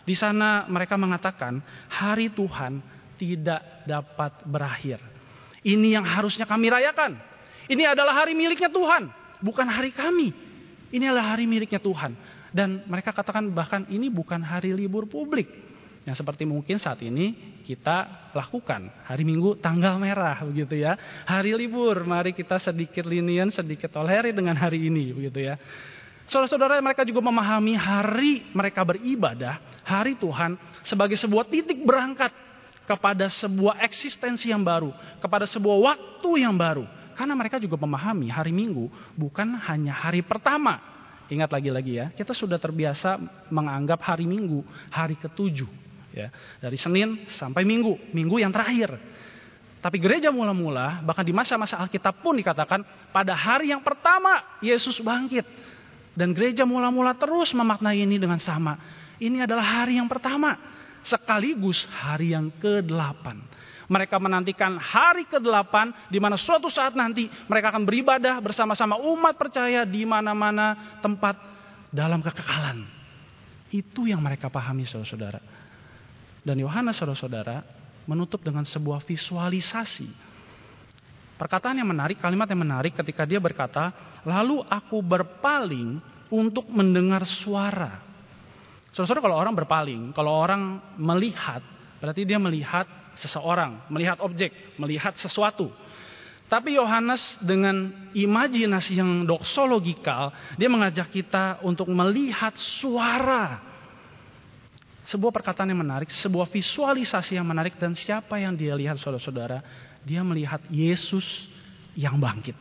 Di 0.04 0.12
sana 0.12 0.68
mereka 0.68 1.00
mengatakan, 1.00 1.60
hari 1.88 2.28
Tuhan 2.28 2.84
tidak 3.16 3.88
dapat 3.88 4.44
berakhir. 4.44 5.00
Ini 5.64 5.96
yang 5.96 6.04
harusnya 6.04 6.44
kami 6.44 6.68
rayakan. 6.68 7.16
Ini 7.68 7.96
adalah 7.96 8.24
hari 8.24 8.36
miliknya 8.36 8.68
Tuhan, 8.68 9.08
bukan 9.40 9.68
hari 9.68 9.92
kami. 9.92 10.32
Ini 10.92 11.12
adalah 11.12 11.36
hari 11.36 11.48
miliknya 11.48 11.80
Tuhan. 11.80 12.12
Dan 12.48 12.84
mereka 12.88 13.12
katakan 13.12 13.52
bahkan 13.52 13.84
ini 13.92 14.08
bukan 14.08 14.40
hari 14.40 14.72
libur 14.72 15.04
publik 15.04 15.67
yang 16.08 16.16
seperti 16.16 16.48
mungkin 16.48 16.80
saat 16.80 17.04
ini 17.04 17.60
kita 17.68 18.32
lakukan. 18.32 18.88
Hari 19.04 19.28
Minggu 19.28 19.60
tanggal 19.60 20.00
merah 20.00 20.40
begitu 20.40 20.80
ya. 20.80 20.96
Hari 21.28 21.52
libur, 21.52 22.00
mari 22.08 22.32
kita 22.32 22.56
sedikit 22.56 23.04
linian, 23.04 23.52
sedikit 23.52 23.92
tolerir 23.92 24.32
dengan 24.32 24.56
hari 24.56 24.88
ini 24.88 25.12
begitu 25.12 25.52
ya. 25.52 25.60
Saudara-saudara 26.32 26.80
mereka 26.80 27.04
juga 27.04 27.20
memahami 27.20 27.76
hari 27.76 28.48
mereka 28.56 28.88
beribadah, 28.88 29.60
hari 29.84 30.16
Tuhan 30.16 30.56
sebagai 30.88 31.20
sebuah 31.20 31.44
titik 31.44 31.84
berangkat 31.84 32.32
kepada 32.88 33.28
sebuah 33.28 33.84
eksistensi 33.84 34.48
yang 34.48 34.64
baru, 34.64 34.88
kepada 35.20 35.44
sebuah 35.44 35.92
waktu 35.92 36.30
yang 36.40 36.56
baru. 36.56 36.88
Karena 37.12 37.36
mereka 37.36 37.60
juga 37.60 37.76
memahami 37.76 38.32
hari 38.32 38.52
Minggu 38.56 38.88
bukan 39.12 39.60
hanya 39.68 39.92
hari 39.92 40.24
pertama. 40.24 40.80
Ingat 41.28 41.52
lagi-lagi 41.52 42.00
ya, 42.00 42.08
kita 42.16 42.32
sudah 42.32 42.56
terbiasa 42.56 43.20
menganggap 43.52 44.00
hari 44.00 44.24
Minggu 44.24 44.64
hari 44.88 45.20
ketujuh 45.20 45.87
ya 46.18 46.28
dari 46.58 46.74
Senin 46.74 47.22
sampai 47.38 47.62
Minggu, 47.62 48.10
Minggu 48.10 48.42
yang 48.42 48.50
terakhir. 48.50 48.98
Tapi 49.78 50.02
gereja 50.02 50.34
mula-mula 50.34 51.06
bahkan 51.06 51.22
di 51.22 51.30
masa-masa 51.30 51.78
Alkitab 51.78 52.18
pun 52.18 52.34
dikatakan 52.34 52.82
pada 53.14 53.38
hari 53.38 53.70
yang 53.70 53.80
pertama 53.86 54.58
Yesus 54.58 54.98
bangkit. 54.98 55.46
Dan 56.18 56.34
gereja 56.34 56.66
mula-mula 56.66 57.14
terus 57.14 57.54
memaknai 57.54 58.02
ini 58.02 58.18
dengan 58.18 58.42
sama. 58.42 58.74
Ini 59.22 59.46
adalah 59.46 59.86
hari 59.86 60.02
yang 60.02 60.10
pertama 60.10 60.58
sekaligus 61.06 61.86
hari 61.94 62.34
yang 62.34 62.50
ke-8. 62.58 63.24
Mereka 63.88 64.20
menantikan 64.20 64.76
hari 64.76 65.24
ke-8 65.30 66.10
di 66.12 66.18
mana 66.20 66.36
suatu 66.36 66.68
saat 66.68 66.92
nanti 66.92 67.30
mereka 67.48 67.72
akan 67.72 67.88
beribadah 67.88 68.36
bersama-sama 68.42 69.00
umat 69.00 69.38
percaya 69.38 69.88
di 69.88 70.04
mana-mana 70.04 70.98
tempat 71.00 71.38
dalam 71.88 72.20
kekekalan. 72.20 72.84
Itu 73.72 74.04
yang 74.04 74.20
mereka 74.20 74.52
pahami 74.52 74.84
saudara-saudara. 74.84 75.40
Dan 76.48 76.64
Yohanes 76.64 76.96
saudara-saudara 76.96 77.60
menutup 78.08 78.40
dengan 78.40 78.64
sebuah 78.64 79.04
visualisasi. 79.04 80.08
Perkataan 81.36 81.76
yang 81.76 81.92
menarik, 81.92 82.16
kalimat 82.16 82.48
yang 82.48 82.64
menarik 82.64 82.96
ketika 82.96 83.28
dia 83.28 83.36
berkata, 83.36 83.92
lalu 84.24 84.64
aku 84.64 85.04
berpaling 85.04 86.00
untuk 86.32 86.64
mendengar 86.72 87.28
suara. 87.28 88.00
Saudara-saudara 88.96 89.28
kalau 89.28 89.36
orang 89.36 89.52
berpaling, 89.52 90.02
kalau 90.16 90.32
orang 90.40 90.80
melihat, 90.96 91.60
berarti 92.00 92.24
dia 92.24 92.40
melihat 92.40 92.88
seseorang, 93.20 93.84
melihat 93.92 94.16
objek, 94.24 94.80
melihat 94.80 95.12
sesuatu. 95.20 95.68
Tapi 96.48 96.80
Yohanes 96.80 97.20
dengan 97.44 97.92
imajinasi 98.16 98.96
yang 98.96 99.28
doksologikal, 99.28 100.32
dia 100.56 100.72
mengajak 100.72 101.12
kita 101.12 101.60
untuk 101.60 101.92
melihat 101.92 102.56
suara 102.56 103.67
sebuah 105.08 105.32
perkataan 105.32 105.72
yang 105.72 105.80
menarik, 105.80 106.12
sebuah 106.12 106.46
visualisasi 106.52 107.40
yang 107.40 107.48
menarik 107.48 107.80
dan 107.80 107.96
siapa 107.96 108.36
yang 108.36 108.52
dia 108.52 108.76
lihat 108.76 109.00
saudara-saudara? 109.00 109.64
Dia 110.04 110.20
melihat 110.20 110.60
Yesus 110.68 111.24
yang 111.96 112.20
bangkit. 112.20 112.54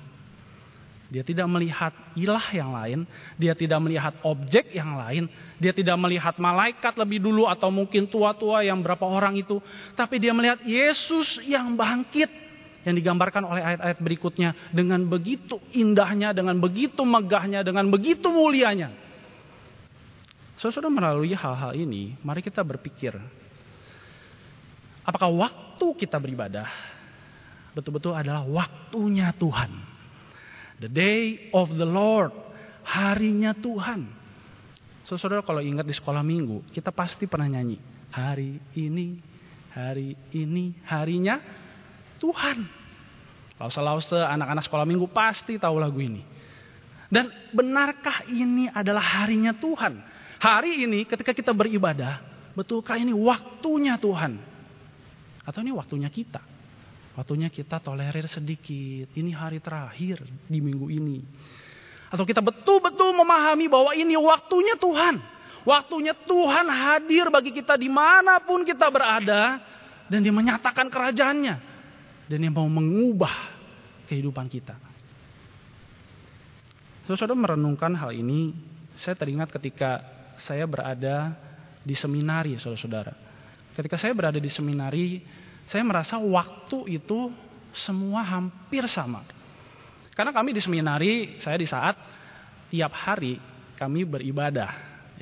Dia 1.07 1.23
tidak 1.23 1.47
melihat 1.47 1.95
ilah 2.19 2.43
yang 2.51 2.75
lain, 2.75 2.99
dia 3.39 3.55
tidak 3.55 3.79
melihat 3.79 4.11
objek 4.27 4.75
yang 4.75 4.99
lain, 4.99 5.31
dia 5.55 5.71
tidak 5.71 5.95
melihat 5.95 6.35
malaikat 6.35 6.99
lebih 6.99 7.23
dulu 7.23 7.47
atau 7.47 7.71
mungkin 7.71 8.11
tua-tua 8.11 8.67
yang 8.67 8.83
berapa 8.83 9.07
orang 9.07 9.39
itu, 9.39 9.63
tapi 9.95 10.19
dia 10.19 10.35
melihat 10.35 10.59
Yesus 10.67 11.39
yang 11.47 11.79
bangkit 11.79 12.27
yang 12.83 12.95
digambarkan 12.95 13.43
oleh 13.43 13.63
ayat-ayat 13.63 13.99
berikutnya 13.99 14.49
dengan 14.71 15.03
begitu 15.07 15.59
indahnya, 15.75 16.35
dengan 16.35 16.59
begitu 16.59 17.03
megahnya, 17.03 17.63
dengan 17.63 17.87
begitu 17.87 18.27
mulianya. 18.27 19.06
Sesudah 20.57 20.89
melalui 20.89 21.37
hal-hal 21.37 21.77
ini, 21.77 22.17
mari 22.25 22.41
kita 22.41 22.65
berpikir. 22.65 23.13
Apakah 25.05 25.29
waktu 25.29 25.87
kita 26.01 26.17
beribadah 26.17 26.67
betul-betul 27.77 28.17
adalah 28.17 28.41
waktunya 28.41 29.29
Tuhan? 29.37 29.69
The 30.81 30.89
day 30.89 31.53
of 31.53 31.69
the 31.77 31.85
Lord, 31.85 32.33
harinya 32.85 33.53
Tuhan. 33.53 34.09
Saudara 35.05 35.45
kalau 35.45 35.61
ingat 35.61 35.87
di 35.87 35.95
sekolah 35.95 36.25
minggu, 36.25 36.67
kita 36.73 36.89
pasti 36.89 37.29
pernah 37.29 37.47
nyanyi. 37.47 37.77
Hari 38.11 38.57
ini, 38.75 39.21
hari 39.71 40.17
ini, 40.33 40.73
harinya 40.89 41.37
Tuhan. 42.17 42.65
Lause-lause 43.61 44.17
anak-anak 44.25 44.65
sekolah 44.65 44.85
minggu 44.89 45.05
pasti 45.13 45.61
tahu 45.61 45.77
lagu 45.77 46.01
ini. 46.01 46.21
Dan 47.07 47.31
benarkah 47.53 48.27
ini 48.27 48.67
adalah 48.67 49.23
harinya 49.23 49.55
Tuhan? 49.55 50.16
Hari 50.37 50.85
ini 50.85 51.01
ketika 51.09 51.33
kita 51.33 51.49
beribadah, 51.49 52.21
betulkah 52.53 52.97
ini 52.97 53.09
waktunya 53.13 53.97
Tuhan? 53.97 54.37
Atau 55.41 55.65
ini 55.65 55.73
waktunya 55.73 56.09
kita? 56.13 56.41
Waktunya 57.17 57.49
kita 57.49 57.81
tolerir 57.81 58.29
sedikit. 58.29 59.09
Ini 59.17 59.33
hari 59.33 59.57
terakhir 59.57 60.21
di 60.45 60.61
minggu 60.61 60.85
ini. 60.93 61.25
Atau 62.13 62.29
kita 62.29 62.45
betul-betul 62.45 63.17
memahami 63.17 63.65
bahwa 63.65 63.91
ini 63.97 64.13
waktunya 64.13 64.77
Tuhan. 64.77 65.17
Waktunya 65.65 66.13
Tuhan 66.13 66.69
hadir 66.69 67.33
bagi 67.33 67.51
kita 67.51 67.73
di 67.73 67.89
mana 67.89 68.37
pun 68.37 68.61
kita 68.61 68.85
berada. 68.93 69.57
Dan 70.05 70.21
dia 70.21 70.29
menyatakan 70.29 70.93
kerajaannya. 70.93 71.55
Dan 72.29 72.37
dia 72.37 72.53
mau 72.53 72.69
mengubah 72.69 73.33
kehidupan 74.05 74.45
kita. 74.45 74.77
Saudara 77.09 77.33
merenungkan 77.33 77.97
hal 77.97 78.13
ini, 78.13 78.51
saya 78.99 79.15
teringat 79.15 79.49
ketika 79.49 80.16
saya 80.41 80.65
berada 80.65 81.33
di 81.83 81.95
seminari, 81.95 82.57
saudara-saudara. 82.59 83.13
Ketika 83.77 83.95
saya 84.01 84.13
berada 84.17 84.41
di 84.41 84.49
seminari, 84.49 85.21
saya 85.69 85.85
merasa 85.85 86.17
waktu 86.17 86.97
itu 86.97 87.29
semua 87.75 88.25
hampir 88.25 88.87
sama. 88.89 89.21
Karena 90.17 90.33
kami 90.33 90.55
di 90.55 90.61
seminari, 90.63 91.37
saya 91.37 91.61
di 91.61 91.67
saat 91.69 91.93
tiap 92.73 92.89
hari 92.89 93.37
kami 93.77 94.01
beribadah, 94.01 94.71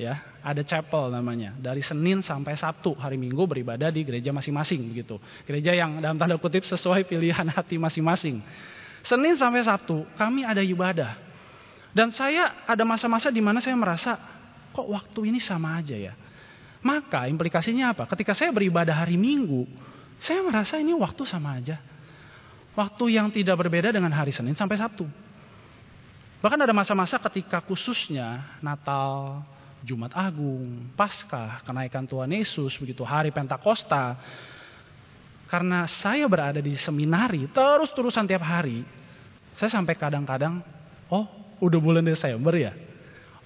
ya. 0.00 0.40
Ada 0.46 0.62
chapel 0.62 1.10
namanya. 1.10 1.58
Dari 1.58 1.82
Senin 1.82 2.22
sampai 2.22 2.54
Sabtu, 2.54 2.94
hari 2.94 3.18
Minggu 3.18 3.50
beribadah 3.50 3.90
di 3.90 4.06
gereja 4.06 4.30
masing-masing 4.30 4.78
begitu. 4.94 5.18
Gereja 5.42 5.74
yang 5.74 5.98
dalam 5.98 6.14
tanda 6.14 6.38
kutip 6.38 6.62
sesuai 6.62 7.02
pilihan 7.02 7.50
hati 7.50 7.82
masing-masing. 7.82 8.38
Senin 9.02 9.34
sampai 9.34 9.66
Sabtu 9.66 10.06
kami 10.14 10.46
ada 10.46 10.62
ibadah. 10.62 11.18
Dan 11.90 12.14
saya 12.14 12.62
ada 12.62 12.86
masa-masa 12.86 13.34
di 13.34 13.42
mana 13.42 13.58
saya 13.58 13.74
merasa 13.74 14.35
kok 14.76 14.84
waktu 14.84 15.32
ini 15.32 15.40
sama 15.40 15.80
aja 15.80 15.96
ya. 15.96 16.12
Maka 16.84 17.24
implikasinya 17.32 17.96
apa? 17.96 18.04
Ketika 18.12 18.36
saya 18.36 18.52
beribadah 18.52 18.92
hari 18.92 19.16
Minggu, 19.16 19.64
saya 20.20 20.44
merasa 20.44 20.76
ini 20.76 20.92
waktu 20.92 21.24
sama 21.24 21.56
aja. 21.56 21.80
Waktu 22.76 23.16
yang 23.16 23.32
tidak 23.32 23.56
berbeda 23.56 23.88
dengan 23.88 24.12
hari 24.12 24.36
Senin 24.36 24.52
sampai 24.52 24.76
Sabtu. 24.76 25.08
Bahkan 26.44 26.60
ada 26.60 26.76
masa-masa 26.76 27.16
ketika 27.16 27.64
khususnya 27.64 28.44
Natal, 28.60 29.40
Jumat 29.80 30.12
Agung, 30.12 30.92
Paskah, 30.92 31.64
kenaikan 31.64 32.04
Tuhan 32.04 32.28
Yesus, 32.36 32.76
begitu 32.76 33.00
hari 33.00 33.32
Pentakosta. 33.32 34.20
Karena 35.48 35.88
saya 35.88 36.28
berada 36.28 36.60
di 36.60 36.76
seminari 36.76 37.48
terus-terusan 37.48 38.28
tiap 38.28 38.44
hari, 38.44 38.84
saya 39.56 39.72
sampai 39.72 39.96
kadang-kadang, 39.96 40.60
oh 41.08 41.24
udah 41.64 41.80
bulan 41.80 42.04
Desember 42.04 42.52
ya? 42.52 42.76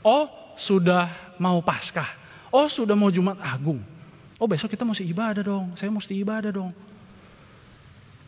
Oh 0.03 0.40
sudah 0.67 1.37
mau 1.41 1.61
Paskah? 1.65 2.19
Oh 2.51 2.67
sudah 2.67 2.99
mau 2.99 3.09
Jumat 3.09 3.39
Agung? 3.41 3.81
Oh 4.41 4.49
besok 4.49 4.73
kita 4.73 4.89
mesti 4.89 5.05
ibadah 5.05 5.45
dong, 5.45 5.77
saya 5.77 5.93
mesti 5.93 6.17
ibadah 6.17 6.51
dong. 6.51 6.73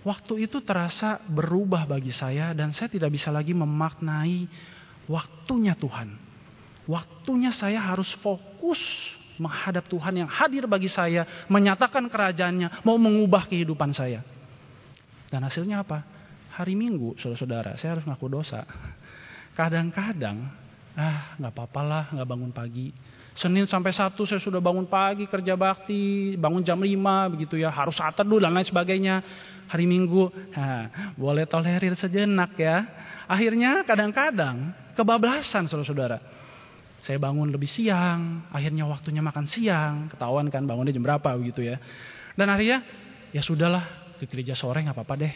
Waktu 0.02 0.50
itu 0.50 0.58
terasa 0.60 1.22
berubah 1.30 1.86
bagi 1.86 2.10
saya 2.10 2.50
dan 2.52 2.74
saya 2.74 2.90
tidak 2.90 3.14
bisa 3.14 3.30
lagi 3.30 3.54
memaknai 3.54 4.50
waktunya 5.06 5.78
Tuhan. 5.78 6.18
Waktunya 6.90 7.54
saya 7.54 7.78
harus 7.78 8.10
fokus 8.18 8.82
menghadap 9.38 9.86
Tuhan 9.86 10.26
yang 10.26 10.30
hadir 10.30 10.66
bagi 10.66 10.90
saya, 10.90 11.46
menyatakan 11.46 12.06
kerajaannya, 12.10 12.82
mau 12.82 12.98
mengubah 12.98 13.46
kehidupan 13.46 13.94
saya. 13.94 14.20
Dan 15.30 15.46
hasilnya 15.46 15.80
apa? 15.86 16.04
Hari 16.52 16.76
Minggu, 16.76 17.16
saudara-saudara, 17.16 17.80
saya 17.80 17.96
harus 17.96 18.04
ngaku 18.04 18.26
dosa. 18.28 18.68
Kadang-kadang, 19.56 20.52
ah 20.96 21.36
nggak 21.40 21.52
apa-apa 21.52 21.80
lah, 21.82 22.04
nggak 22.12 22.28
bangun 22.28 22.52
pagi. 22.52 22.92
Senin 23.32 23.64
sampai 23.64 23.96
Sabtu 23.96 24.28
saya 24.28 24.44
sudah 24.44 24.60
bangun 24.60 24.84
pagi 24.84 25.24
kerja 25.24 25.56
bakti, 25.56 26.36
bangun 26.36 26.60
jam 26.60 26.76
5 26.76 27.32
begitu 27.32 27.56
ya, 27.56 27.72
harus 27.72 27.96
saat 27.96 28.12
teduh 28.12 28.36
dan 28.36 28.52
lain 28.52 28.66
sebagainya. 28.68 29.24
Hari 29.72 29.88
Minggu, 29.88 30.28
nah, 30.52 31.14
boleh 31.16 31.48
tolerir 31.48 31.96
sejenak 31.96 32.52
ya. 32.60 32.84
Akhirnya 33.24 33.88
kadang-kadang 33.88 34.76
kebablasan 34.92 35.64
saudara-saudara. 35.64 36.20
Saya 37.00 37.16
bangun 37.16 37.48
lebih 37.48 37.66
siang, 37.66 38.46
akhirnya 38.52 38.84
waktunya 38.84 39.24
makan 39.24 39.48
siang, 39.48 40.12
ketahuan 40.12 40.52
kan 40.52 40.68
bangunnya 40.68 40.92
jam 40.92 41.00
berapa 41.00 41.34
begitu 41.40 41.64
ya. 41.64 41.80
Dan 42.36 42.52
akhirnya 42.52 42.84
ya 43.32 43.40
sudahlah 43.40 44.14
ke 44.20 44.28
gereja 44.28 44.52
sore 44.52 44.84
nggak 44.84 44.92
apa-apa 44.92 45.14
deh. 45.16 45.34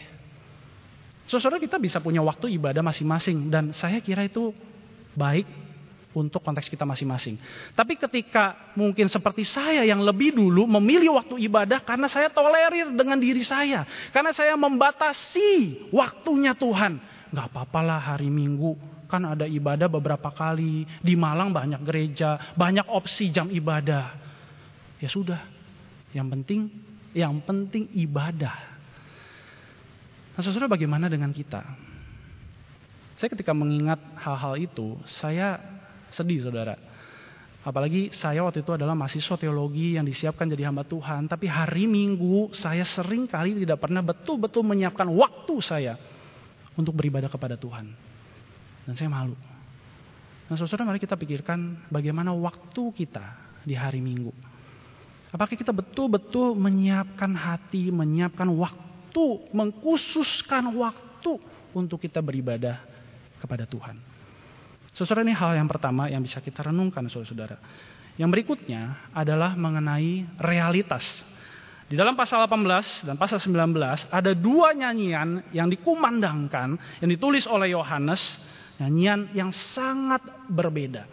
Saudara 1.27 1.59
kita 1.59 1.75
bisa 1.81 1.99
punya 1.99 2.23
waktu 2.23 2.55
ibadah 2.55 2.79
masing-masing 2.79 3.51
dan 3.51 3.75
saya 3.75 3.99
kira 3.99 4.23
itu 4.23 4.55
baik 5.17 5.49
untuk 6.13 6.41
konteks 6.41 6.69
kita 6.69 6.85
masing-masing. 6.85 7.37
Tapi 7.73 7.97
ketika 7.97 8.73
mungkin 8.77 9.09
seperti 9.09 9.45
saya 9.45 9.85
yang 9.85 10.01
lebih 10.01 10.33
dulu 10.33 10.65
memilih 10.77 11.17
waktu 11.17 11.41
ibadah 11.49 11.81
karena 11.81 12.05
saya 12.09 12.29
tolerir 12.29 12.93
dengan 12.93 13.17
diri 13.17 13.41
saya. 13.41 13.85
Karena 14.13 14.33
saya 14.33 14.53
membatasi 14.53 15.89
waktunya 15.89 16.53
Tuhan. 16.53 17.01
Gak 17.33 17.53
apa-apalah 17.53 17.99
hari 17.99 18.29
Minggu 18.31 18.77
kan 19.07 19.23
ada 19.23 19.47
ibadah 19.47 19.87
beberapa 19.87 20.29
kali. 20.33 20.85
Di 20.99 21.13
Malang 21.13 21.53
banyak 21.53 21.81
gereja, 21.81 22.53
banyak 22.53 22.85
opsi 22.89 23.29
jam 23.29 23.47
ibadah. 23.53 24.13
Ya 24.97 25.09
sudah, 25.09 25.41
yang 26.11 26.27
penting 26.33 26.69
yang 27.13 27.39
penting 27.41 27.89
ibadah. 27.97 28.57
Nah 30.37 30.41
saudara 30.45 30.69
bagaimana 30.69 31.09
dengan 31.09 31.33
kita? 31.33 31.86
Saya 33.17 33.33
ketika 33.33 33.51
mengingat 33.51 33.97
hal-hal 34.21 34.61
itu, 34.61 34.93
saya 35.09 35.57
Sedih 36.11 36.39
saudara. 36.43 36.75
Apalagi 37.67 38.15
saya 38.15 38.47
waktu 38.47 38.63
itu 38.63 38.71
adalah 38.71 38.95
mahasiswa 38.95 39.35
teologi 39.35 39.99
yang 39.99 40.07
disiapkan 40.07 40.47
jadi 40.47 40.71
hamba 40.71 40.87
Tuhan. 40.87 41.27
Tapi 41.27 41.51
hari 41.51 41.83
Minggu 41.83 42.55
saya 42.55 42.87
sering 42.87 43.27
kali 43.27 43.59
tidak 43.59 43.83
pernah 43.83 43.99
betul-betul 43.99 44.63
menyiapkan 44.63 45.03
waktu 45.11 45.55
saya 45.59 45.99
untuk 46.79 46.95
beribadah 46.95 47.27
kepada 47.27 47.59
Tuhan. 47.59 47.91
Dan 48.87 48.93
saya 48.95 49.11
malu. 49.11 49.35
Nah 50.47 50.55
saudara 50.55 50.87
mari 50.87 51.03
kita 51.03 51.19
pikirkan 51.19 51.91
bagaimana 51.91 52.31
waktu 52.31 52.83
kita 52.95 53.35
di 53.67 53.75
hari 53.75 53.99
Minggu. 53.99 54.31
Apakah 55.35 55.59
kita 55.59 55.75
betul-betul 55.75 56.55
menyiapkan 56.55 57.35
hati, 57.35 57.91
menyiapkan 57.91 58.47
waktu, 58.47 59.43
mengkhususkan 59.51 60.71
waktu 60.71 61.35
untuk 61.75 61.99
kita 61.99 62.23
beribadah 62.23 62.79
kepada 63.41 63.65
Tuhan. 63.69 63.97
Saudara 64.97 65.21
ini 65.21 65.33
hal 65.37 65.53
yang 65.53 65.69
pertama 65.69 66.09
yang 66.09 66.25
bisa 66.25 66.41
kita 66.41 66.65
renungkan 66.65 67.05
saudara-saudara. 67.05 67.57
Yang 68.17 68.29
berikutnya 68.33 69.13
adalah 69.13 69.53
mengenai 69.53 70.25
realitas. 70.41 71.05
Di 71.87 71.95
dalam 71.95 72.17
pasal 72.17 72.43
18 72.43 73.05
dan 73.05 73.15
pasal 73.15 73.39
19 73.39 73.77
ada 74.11 74.31
dua 74.33 74.73
nyanyian 74.73 75.53
yang 75.53 75.69
dikumandangkan 75.69 76.75
yang 76.99 77.09
ditulis 77.13 77.45
oleh 77.47 77.71
Yohanes, 77.77 78.19
nyanyian 78.81 79.31
yang 79.37 79.53
sangat 79.53 80.19
berbeda. 80.49 81.05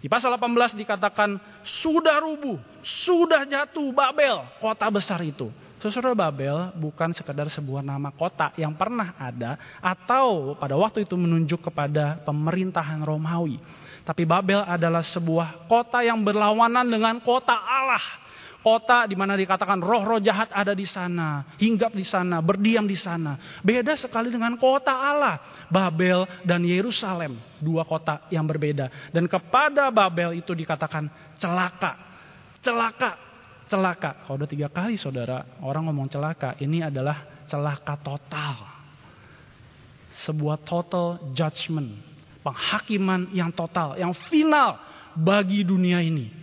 Di 0.00 0.08
pasal 0.08 0.32
18 0.40 0.80
dikatakan 0.80 1.36
sudah 1.84 2.24
rubuh, 2.24 2.56
sudah 3.04 3.44
jatuh 3.44 3.92
Babel, 3.92 4.48
kota 4.64 4.88
besar 4.88 5.20
itu. 5.20 5.52
Saudara 5.80 6.12
Babel 6.12 6.76
bukan 6.76 7.16
sekedar 7.16 7.48
sebuah 7.48 7.80
nama 7.80 8.12
kota 8.12 8.52
yang 8.60 8.76
pernah 8.76 9.16
ada 9.16 9.56
atau 9.80 10.52
pada 10.60 10.76
waktu 10.76 11.08
itu 11.08 11.16
menunjuk 11.16 11.72
kepada 11.72 12.20
pemerintahan 12.28 13.00
Romawi. 13.00 13.56
Tapi 14.04 14.28
Babel 14.28 14.60
adalah 14.60 15.00
sebuah 15.00 15.64
kota 15.64 16.04
yang 16.04 16.20
berlawanan 16.20 16.84
dengan 16.84 17.16
kota 17.24 17.56
Allah. 17.56 18.28
Kota 18.60 19.08
di 19.08 19.16
mana 19.16 19.40
dikatakan 19.40 19.80
roh-roh 19.80 20.20
jahat 20.20 20.52
ada 20.52 20.76
di 20.76 20.84
sana, 20.84 21.56
hinggap 21.56 21.96
di 21.96 22.04
sana, 22.04 22.44
berdiam 22.44 22.84
di 22.84 22.92
sana. 22.92 23.40
Beda 23.64 23.96
sekali 23.96 24.28
dengan 24.28 24.60
kota 24.60 24.92
Allah, 24.92 25.64
Babel 25.72 26.28
dan 26.44 26.60
Yerusalem, 26.60 27.40
dua 27.56 27.88
kota 27.88 28.28
yang 28.28 28.44
berbeda. 28.44 28.92
Dan 29.16 29.24
kepada 29.32 29.88
Babel 29.88 30.44
itu 30.44 30.52
dikatakan 30.52 31.08
celaka, 31.40 31.96
celaka, 32.60 33.29
celaka. 33.70 34.26
Kalau 34.26 34.42
udah 34.42 34.50
tiga 34.50 34.66
kali 34.66 34.98
saudara, 34.98 35.46
orang 35.62 35.86
ngomong 35.86 36.10
celaka, 36.10 36.58
ini 36.58 36.82
adalah 36.82 37.46
celaka 37.46 37.94
total. 38.02 38.66
Sebuah 40.26 40.58
total 40.66 41.30
judgment. 41.30 41.94
Penghakiman 42.42 43.30
yang 43.30 43.54
total, 43.54 43.94
yang 43.94 44.10
final 44.26 44.80
bagi 45.14 45.62
dunia 45.62 46.02
ini. 46.02 46.40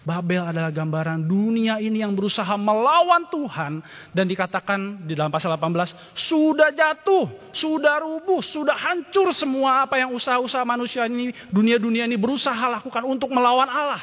Babel 0.00 0.42
adalah 0.42 0.72
gambaran 0.72 1.28
dunia 1.28 1.76
ini 1.76 2.00
yang 2.00 2.16
berusaha 2.16 2.56
melawan 2.56 3.28
Tuhan 3.28 3.84
dan 4.16 4.24
dikatakan 4.24 5.04
di 5.04 5.12
dalam 5.12 5.28
pasal 5.28 5.52
18 5.54 6.16
sudah 6.16 6.72
jatuh, 6.72 7.28
sudah 7.52 8.00
rubuh, 8.00 8.40
sudah 8.40 8.74
hancur 8.74 9.36
semua 9.36 9.84
apa 9.84 10.00
yang 10.00 10.10
usaha-usaha 10.16 10.64
manusia 10.64 11.04
ini, 11.04 11.36
dunia-dunia 11.52 12.08
ini 12.08 12.16
berusaha 12.16 12.80
lakukan 12.80 13.04
untuk 13.04 13.28
melawan 13.28 13.68
Allah. 13.68 14.00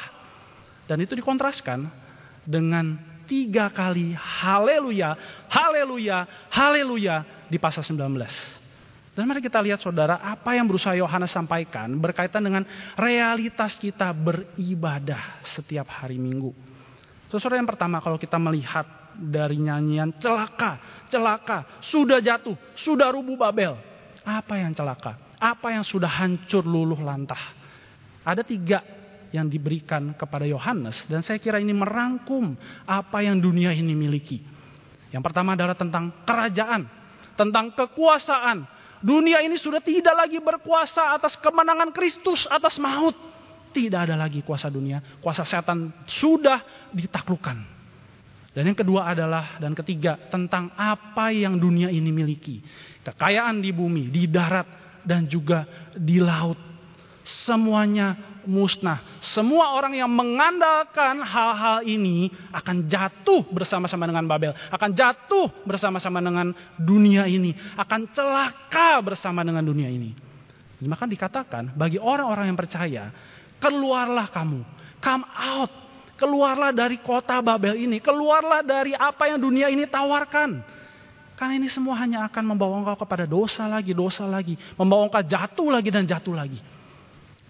Dan 0.86 1.02
itu 1.02 1.18
dikontraskan 1.18 2.07
dengan 2.48 2.96
tiga 3.28 3.68
kali 3.68 4.16
haleluya, 4.16 5.12
haleluya, 5.52 6.48
haleluya 6.48 7.44
di 7.52 7.60
pasal 7.60 7.84
19. 7.84 8.16
Dan 9.12 9.26
mari 9.28 9.44
kita 9.44 9.60
lihat 9.60 9.84
saudara 9.84 10.22
apa 10.24 10.56
yang 10.56 10.64
berusaha 10.64 10.96
Yohanes 10.96 11.28
sampaikan 11.28 11.92
berkaitan 12.00 12.40
dengan 12.40 12.64
realitas 12.96 13.76
kita 13.76 14.14
beribadah 14.16 15.44
setiap 15.44 15.90
hari 15.92 16.16
minggu. 16.16 16.54
Saudara 17.28 17.60
yang 17.60 17.68
pertama 17.68 18.00
kalau 18.00 18.16
kita 18.16 18.40
melihat 18.40 18.88
dari 19.18 19.58
nyanyian 19.58 20.14
celaka, 20.22 21.04
celaka, 21.10 21.82
sudah 21.82 22.22
jatuh, 22.22 22.54
sudah 22.78 23.10
rubuh 23.10 23.34
Babel. 23.34 23.76
Apa 24.22 24.62
yang 24.62 24.72
celaka? 24.72 25.18
Apa 25.36 25.74
yang 25.74 25.82
sudah 25.82 26.08
hancur 26.08 26.62
luluh 26.62 27.02
lantah? 27.02 27.58
Ada 28.22 28.46
tiga 28.46 28.97
yang 29.34 29.46
diberikan 29.46 30.16
kepada 30.16 30.48
Yohanes 30.48 31.04
dan 31.08 31.20
saya 31.20 31.36
kira 31.36 31.60
ini 31.60 31.72
merangkum 31.76 32.56
apa 32.88 33.20
yang 33.20 33.36
dunia 33.36 33.72
ini 33.76 33.92
miliki. 33.92 34.40
Yang 35.08 35.22
pertama 35.24 35.56
adalah 35.56 35.76
tentang 35.76 36.24
kerajaan, 36.24 36.84
tentang 37.36 37.72
kekuasaan. 37.72 38.64
Dunia 38.98 39.40
ini 39.46 39.54
sudah 39.54 39.78
tidak 39.78 40.12
lagi 40.12 40.42
berkuasa 40.42 41.14
atas 41.14 41.38
kemenangan 41.38 41.94
Kristus 41.94 42.50
atas 42.50 42.76
maut. 42.82 43.14
Tidak 43.68 44.00
ada 44.00 44.16
lagi 44.18 44.42
kuasa 44.42 44.72
dunia, 44.72 44.98
kuasa 45.22 45.44
setan 45.44 45.92
sudah 46.08 46.90
ditaklukkan. 46.90 47.78
Dan 48.58 48.74
yang 48.74 48.78
kedua 48.80 49.12
adalah 49.12 49.60
dan 49.62 49.76
ketiga 49.76 50.18
tentang 50.32 50.72
apa 50.74 51.30
yang 51.30 51.60
dunia 51.60 51.92
ini 51.92 52.10
miliki. 52.10 52.58
Kekayaan 53.06 53.62
di 53.62 53.70
bumi, 53.70 54.10
di 54.10 54.26
darat 54.26 54.66
dan 55.06 55.30
juga 55.30 55.62
di 55.94 56.18
laut. 56.18 56.58
Semuanya 57.22 58.37
musnah. 58.48 59.20
Semua 59.20 59.76
orang 59.76 59.92
yang 59.92 60.08
mengandalkan 60.08 61.20
hal-hal 61.20 61.84
ini 61.84 62.32
akan 62.48 62.88
jatuh 62.88 63.44
bersama-sama 63.52 64.08
dengan 64.08 64.24
Babel, 64.24 64.56
akan 64.72 64.90
jatuh 64.96 65.52
bersama-sama 65.68 66.24
dengan 66.24 66.56
dunia 66.80 67.28
ini, 67.28 67.52
akan 67.76 68.08
celaka 68.16 69.04
bersama 69.04 69.44
dengan 69.44 69.60
dunia 69.60 69.92
ini. 69.92 70.16
Maka 70.80 71.04
dikatakan 71.04 71.76
bagi 71.76 72.00
orang-orang 72.00 72.48
yang 72.48 72.58
percaya, 72.58 73.12
keluarlah 73.60 74.32
kamu, 74.32 74.64
come 75.04 75.26
out 75.36 75.72
Keluarlah 76.18 76.74
dari 76.74 76.98
kota 76.98 77.38
Babel 77.38 77.78
ini. 77.78 78.02
Keluarlah 78.02 78.66
dari 78.66 78.90
apa 78.90 79.30
yang 79.30 79.38
dunia 79.38 79.70
ini 79.70 79.86
tawarkan. 79.86 80.58
Karena 81.38 81.54
ini 81.54 81.70
semua 81.70 81.94
hanya 82.02 82.26
akan 82.26 82.42
membawa 82.42 82.82
engkau 82.82 83.06
kepada 83.06 83.22
dosa 83.22 83.70
lagi, 83.70 83.94
dosa 83.94 84.26
lagi. 84.26 84.58
Membawa 84.74 85.06
engkau 85.06 85.22
jatuh 85.22 85.70
lagi 85.70 85.94
dan 85.94 86.02
jatuh 86.02 86.34
lagi. 86.34 86.58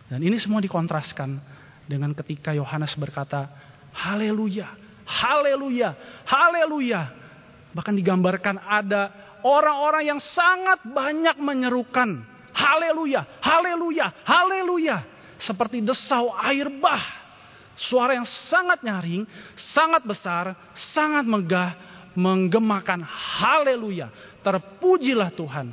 Dan 0.09 0.25
ini 0.25 0.41
semua 0.41 0.65
dikontraskan 0.65 1.37
dengan 1.85 2.17
ketika 2.17 2.57
Yohanes 2.57 2.97
berkata, 2.97 3.49
Haleluya, 3.93 4.73
Haleluya, 5.05 5.93
Haleluya. 6.25 7.03
Bahkan 7.73 7.95
digambarkan 7.97 8.57
ada 8.65 9.13
orang-orang 9.45 10.17
yang 10.17 10.21
sangat 10.21 10.85
banyak 10.89 11.37
menyerukan, 11.41 12.25
Haleluya, 12.57 13.25
Haleluya, 13.45 14.25
Haleluya. 14.25 14.97
Seperti 15.39 15.85
desau 15.85 16.35
air 16.35 16.67
bah 16.83 17.29
Suara 17.79 18.19
yang 18.19 18.27
sangat 18.27 18.83
nyaring, 18.83 19.23
sangat 19.55 20.03
besar, 20.03 20.51
sangat 20.75 21.23
megah, 21.23 21.79
menggemakan 22.19 23.07
haleluya. 23.07 24.11
Terpujilah 24.43 25.31
Tuhan. 25.31 25.71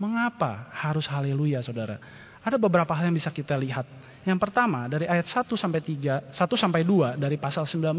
Mengapa 0.00 0.72
harus 0.72 1.04
haleluya 1.04 1.60
saudara? 1.60 2.00
Ada 2.42 2.58
beberapa 2.58 2.90
hal 2.90 3.10
yang 3.10 3.16
bisa 3.16 3.30
kita 3.30 3.54
lihat. 3.54 3.86
Yang 4.22 4.38
pertama 4.38 4.86
dari 4.86 5.06
ayat 5.06 5.26
1 5.26 5.46
sampai 5.54 5.82
3, 5.82 6.34
1 6.34 6.54
sampai 6.58 6.82
2 6.86 7.18
dari 7.18 7.38
pasal 7.38 7.66
19. 7.66 7.94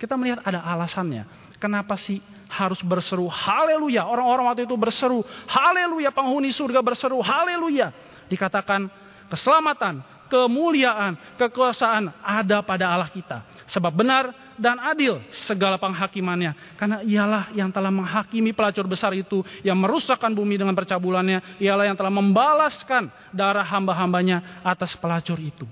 Kita 0.00 0.16
melihat 0.16 0.44
ada 0.44 0.60
alasannya. 0.64 1.52
Kenapa 1.56 1.96
sih 2.00 2.20
harus 2.48 2.80
berseru 2.80 3.28
haleluya? 3.28 4.04
Orang-orang 4.08 4.52
waktu 4.52 4.64
itu 4.64 4.76
berseru 4.76 5.24
haleluya, 5.48 6.12
penghuni 6.12 6.52
surga 6.52 6.80
berseru 6.80 7.20
haleluya. 7.20 7.92
Dikatakan 8.28 8.88
keselamatan, 9.32 10.00
kemuliaan, 10.28 11.16
kekuasaan 11.40 12.12
ada 12.24 12.60
pada 12.64 12.92
Allah 12.92 13.08
kita. 13.08 13.44
Sebab 13.72 13.92
benar 13.92 14.47
dan 14.58 14.76
adil 14.82 15.22
segala 15.46 15.78
penghakimannya. 15.78 16.76
Karena 16.76 17.00
ialah 17.00 17.54
yang 17.54 17.70
telah 17.70 17.88
menghakimi 17.88 18.50
pelacur 18.52 18.84
besar 18.84 19.14
itu. 19.14 19.40
Yang 19.62 19.78
merusakkan 19.78 20.34
bumi 20.34 20.58
dengan 20.58 20.74
percabulannya. 20.74 21.62
Ialah 21.62 21.88
yang 21.88 21.96
telah 21.96 22.12
membalaskan 22.12 23.08
darah 23.30 23.64
hamba-hambanya 23.64 24.60
atas 24.66 24.92
pelacur 24.98 25.38
itu. 25.38 25.64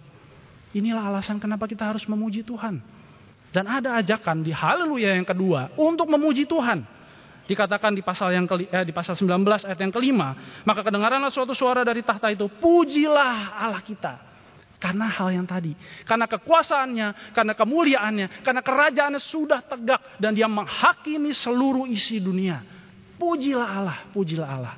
Inilah 0.73 1.11
alasan 1.11 1.43
kenapa 1.43 1.67
kita 1.67 1.85
harus 1.85 2.07
memuji 2.07 2.47
Tuhan. 2.47 2.81
Dan 3.51 3.65
ada 3.67 3.99
ajakan 3.99 4.47
di 4.47 4.55
haleluya 4.55 5.19
yang 5.19 5.27
kedua 5.27 5.75
untuk 5.77 6.07
memuji 6.07 6.47
Tuhan. 6.47 6.87
Dikatakan 7.47 7.95
di 7.95 8.03
pasal 8.03 8.35
yang 8.35 8.43
ke, 8.43 8.67
eh, 8.67 8.83
di 8.83 8.91
pasal 8.91 9.15
19 9.15 9.63
ayat 9.63 9.79
yang 9.79 9.95
kelima, 9.95 10.35
maka 10.67 10.83
kedengaranlah 10.83 11.31
suatu 11.31 11.55
suara 11.55 11.87
dari 11.87 12.03
tahta 12.03 12.27
itu, 12.27 12.51
pujilah 12.51 13.55
Allah 13.55 13.81
kita 13.87 14.36
karena 14.77 15.09
hal 15.09 15.33
yang 15.33 15.47
tadi. 15.49 15.73
Karena 16.05 16.29
kekuasaannya, 16.29 17.33
karena 17.33 17.53
kemuliaannya, 17.57 18.27
karena 18.45 18.61
kerajaannya 18.61 19.21
sudah 19.21 19.61
tegak. 19.65 20.21
Dan 20.21 20.37
dia 20.37 20.49
menghakimi 20.49 21.33
seluruh 21.33 21.89
isi 21.89 22.21
dunia. 22.21 22.61
Pujilah 23.17 23.69
Allah, 23.69 23.99
pujilah 24.13 24.49
Allah. 24.49 24.77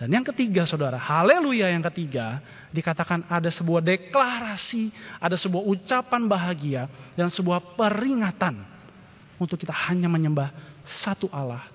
Dan 0.00 0.08
yang 0.10 0.26
ketiga 0.26 0.64
saudara, 0.66 0.96
haleluya 0.98 1.70
yang 1.70 1.84
ketiga. 1.92 2.40
Dikatakan 2.72 3.28
ada 3.28 3.52
sebuah 3.52 3.84
deklarasi, 3.84 4.90
ada 5.20 5.36
sebuah 5.36 5.62
ucapan 5.62 6.26
bahagia. 6.26 6.82
Dan 7.14 7.28
sebuah 7.28 7.76
peringatan. 7.76 8.64
Untuk 9.36 9.60
kita 9.60 9.74
hanya 9.90 10.08
menyembah 10.08 10.50
satu 11.04 11.28
Allah, 11.28 11.68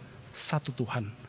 satu 0.50 0.74
Tuhan. 0.74 1.27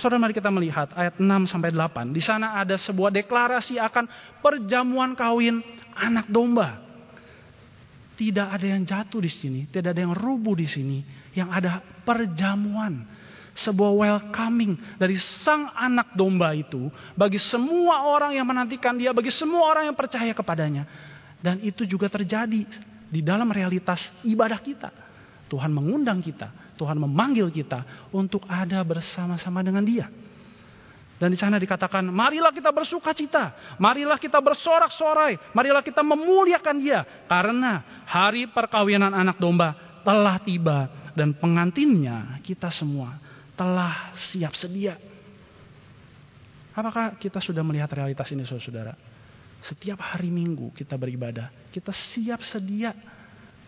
Saudara 0.00 0.16
mari 0.16 0.32
kita 0.32 0.48
melihat 0.48 0.88
ayat 0.96 1.20
6 1.20 1.52
sampai 1.52 1.68
8. 1.68 2.16
Di 2.16 2.22
sana 2.24 2.56
ada 2.56 2.80
sebuah 2.80 3.12
deklarasi 3.12 3.76
akan 3.76 4.08
perjamuan 4.40 5.12
kawin 5.12 5.60
anak 5.92 6.28
domba. 6.32 6.80
Tidak 8.16 8.48
ada 8.48 8.66
yang 8.68 8.86
jatuh 8.86 9.20
di 9.20 9.28
sini, 9.32 9.60
tidak 9.68 9.96
ada 9.96 10.06
yang 10.06 10.14
rubuh 10.14 10.56
di 10.56 10.68
sini. 10.68 11.02
Yang 11.36 11.48
ada 11.50 11.70
perjamuan, 12.04 13.04
sebuah 13.52 13.92
welcoming 13.92 14.80
dari 14.96 15.20
sang 15.44 15.68
anak 15.76 16.16
domba 16.16 16.56
itu 16.56 16.88
bagi 17.12 17.36
semua 17.36 18.08
orang 18.08 18.32
yang 18.32 18.48
menantikan 18.48 18.96
dia, 18.96 19.12
bagi 19.12 19.32
semua 19.32 19.68
orang 19.68 19.92
yang 19.92 19.96
percaya 19.96 20.32
kepadanya. 20.32 20.88
Dan 21.42 21.58
itu 21.60 21.82
juga 21.84 22.06
terjadi 22.06 22.64
di 23.12 23.20
dalam 23.20 23.50
realitas 23.50 24.00
ibadah 24.22 24.60
kita. 24.62 24.88
Tuhan 25.50 25.68
mengundang 25.68 26.24
kita 26.24 26.61
Tuhan 26.82 26.98
memanggil 26.98 27.46
kita 27.54 28.10
untuk 28.10 28.42
ada 28.50 28.82
bersama-sama 28.82 29.62
dengan 29.62 29.86
Dia. 29.86 30.10
Dan 31.22 31.30
di 31.30 31.38
sana 31.38 31.54
dikatakan, 31.54 32.02
marilah 32.10 32.50
kita 32.50 32.74
bersuka 32.74 33.14
cita, 33.14 33.54
marilah 33.78 34.18
kita 34.18 34.42
bersorak-sorai, 34.42 35.54
marilah 35.54 35.78
kita 35.78 36.02
memuliakan 36.02 36.76
Dia, 36.82 37.06
karena 37.30 38.02
hari 38.10 38.50
perkawinan 38.50 39.14
anak 39.14 39.38
domba 39.38 40.02
telah 40.02 40.42
tiba 40.42 40.90
dan 41.14 41.30
pengantinnya 41.38 42.42
kita 42.42 42.74
semua 42.74 43.22
telah 43.54 44.10
siap 44.34 44.58
sedia. 44.58 44.98
Apakah 46.74 47.14
kita 47.22 47.38
sudah 47.38 47.62
melihat 47.62 47.94
realitas 47.94 48.26
ini 48.34 48.42
saudara? 48.42 48.98
Setiap 49.62 50.02
hari 50.02 50.34
minggu 50.34 50.74
kita 50.74 50.98
beribadah, 50.98 51.54
kita 51.70 51.94
siap 51.94 52.42
sedia 52.42 52.90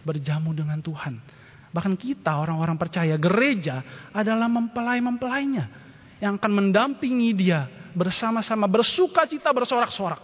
berjamu 0.02 0.50
dengan 0.50 0.82
Tuhan 0.82 1.43
Bahkan 1.74 1.98
kita 1.98 2.38
orang-orang 2.38 2.78
percaya 2.78 3.18
gereja 3.18 3.82
adalah 4.14 4.46
mempelai-mempelainya 4.46 5.64
yang 6.22 6.38
akan 6.38 6.52
mendampingi 6.54 7.34
dia 7.34 7.66
bersama-sama 7.98 8.70
bersuka 8.70 9.26
cita 9.26 9.50
bersorak-sorak. 9.50 10.22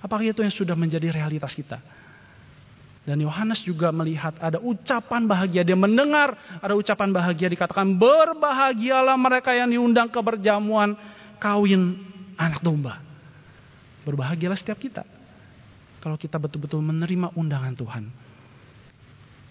Apakah 0.00 0.24
itu 0.24 0.40
yang 0.40 0.54
sudah 0.56 0.72
menjadi 0.72 1.12
realitas 1.12 1.52
kita? 1.52 1.76
Dan 3.04 3.20
Yohanes 3.20 3.60
juga 3.64 3.92
melihat 3.92 4.32
ada 4.40 4.56
ucapan 4.60 5.28
bahagia. 5.28 5.60
Dia 5.60 5.76
mendengar 5.76 6.36
ada 6.56 6.72
ucapan 6.72 7.12
bahagia 7.12 7.52
dikatakan 7.52 8.00
berbahagialah 8.00 9.20
mereka 9.20 9.52
yang 9.52 9.68
diundang 9.68 10.08
ke 10.08 10.20
berjamuan 10.24 10.96
kawin 11.36 12.00
anak 12.40 12.64
domba. 12.64 12.96
Berbahagialah 14.08 14.56
setiap 14.56 14.80
kita. 14.80 15.04
Kalau 16.00 16.16
kita 16.16 16.40
betul-betul 16.40 16.80
menerima 16.80 17.36
undangan 17.36 17.76
Tuhan. 17.76 18.29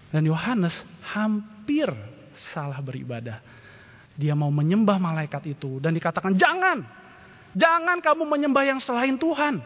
Dan 0.10 0.26
Yohanes 0.26 0.74
hampir 1.06 1.90
salah 2.54 2.82
beribadah. 2.82 3.42
Dia 4.20 4.36
mau 4.36 4.52
menyembah 4.52 5.00
malaikat 5.00 5.48
itu 5.48 5.80
dan 5.80 5.96
dikatakan 5.96 6.36
jangan. 6.36 6.84
Jangan 7.56 7.98
kamu 8.04 8.24
menyembah 8.26 8.64
yang 8.68 8.80
selain 8.84 9.16
Tuhan. 9.18 9.62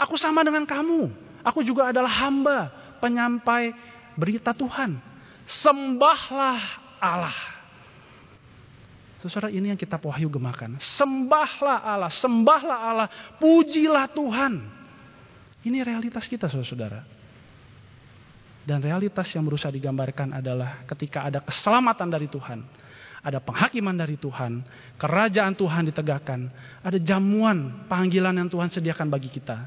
Aku 0.00 0.18
sama 0.18 0.42
dengan 0.42 0.66
kamu. 0.66 1.12
Aku 1.44 1.62
juga 1.62 1.92
adalah 1.92 2.10
hamba 2.26 2.72
penyampai 2.98 3.72
berita 4.18 4.52
Tuhan. 4.56 4.98
Sembahlah 5.46 6.60
Allah. 6.98 7.38
Saudara 9.22 9.54
ini 9.54 9.70
yang 9.70 9.78
kita 9.78 10.02
wahyu 10.02 10.26
gemakan. 10.26 10.82
Sembahlah 10.98 11.78
Allah, 11.78 12.10
sembahlah 12.10 12.78
Allah, 12.90 13.08
pujilah 13.38 14.10
Tuhan. 14.10 14.66
Ini 15.62 15.78
realitas 15.86 16.26
kita 16.26 16.50
saudara-saudara. 16.50 17.21
Dan 18.62 18.78
realitas 18.78 19.26
yang 19.34 19.42
berusaha 19.42 19.74
digambarkan 19.74 20.38
adalah 20.38 20.86
ketika 20.86 21.26
ada 21.26 21.42
keselamatan 21.42 22.06
dari 22.06 22.30
Tuhan, 22.30 22.62
ada 23.22 23.42
penghakiman 23.42 23.94
dari 23.94 24.14
Tuhan, 24.14 24.62
kerajaan 24.98 25.54
Tuhan 25.58 25.90
ditegakkan, 25.90 26.46
ada 26.82 26.98
jamuan 26.98 27.86
panggilan 27.90 28.34
yang 28.34 28.46
Tuhan 28.46 28.70
sediakan 28.70 29.10
bagi 29.10 29.30
kita. 29.34 29.66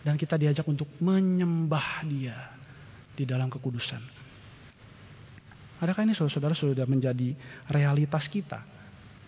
Dan 0.00 0.16
kita 0.16 0.38
diajak 0.38 0.64
untuk 0.64 0.86
menyembah 1.02 2.06
dia 2.06 2.56
di 3.12 3.26
dalam 3.26 3.52
kekudusan. 3.52 4.00
Adakah 5.76 6.08
ini 6.08 6.16
saudara-saudara 6.16 6.56
sudah 6.56 6.88
menjadi 6.88 7.36
realitas 7.68 8.24
kita 8.32 8.64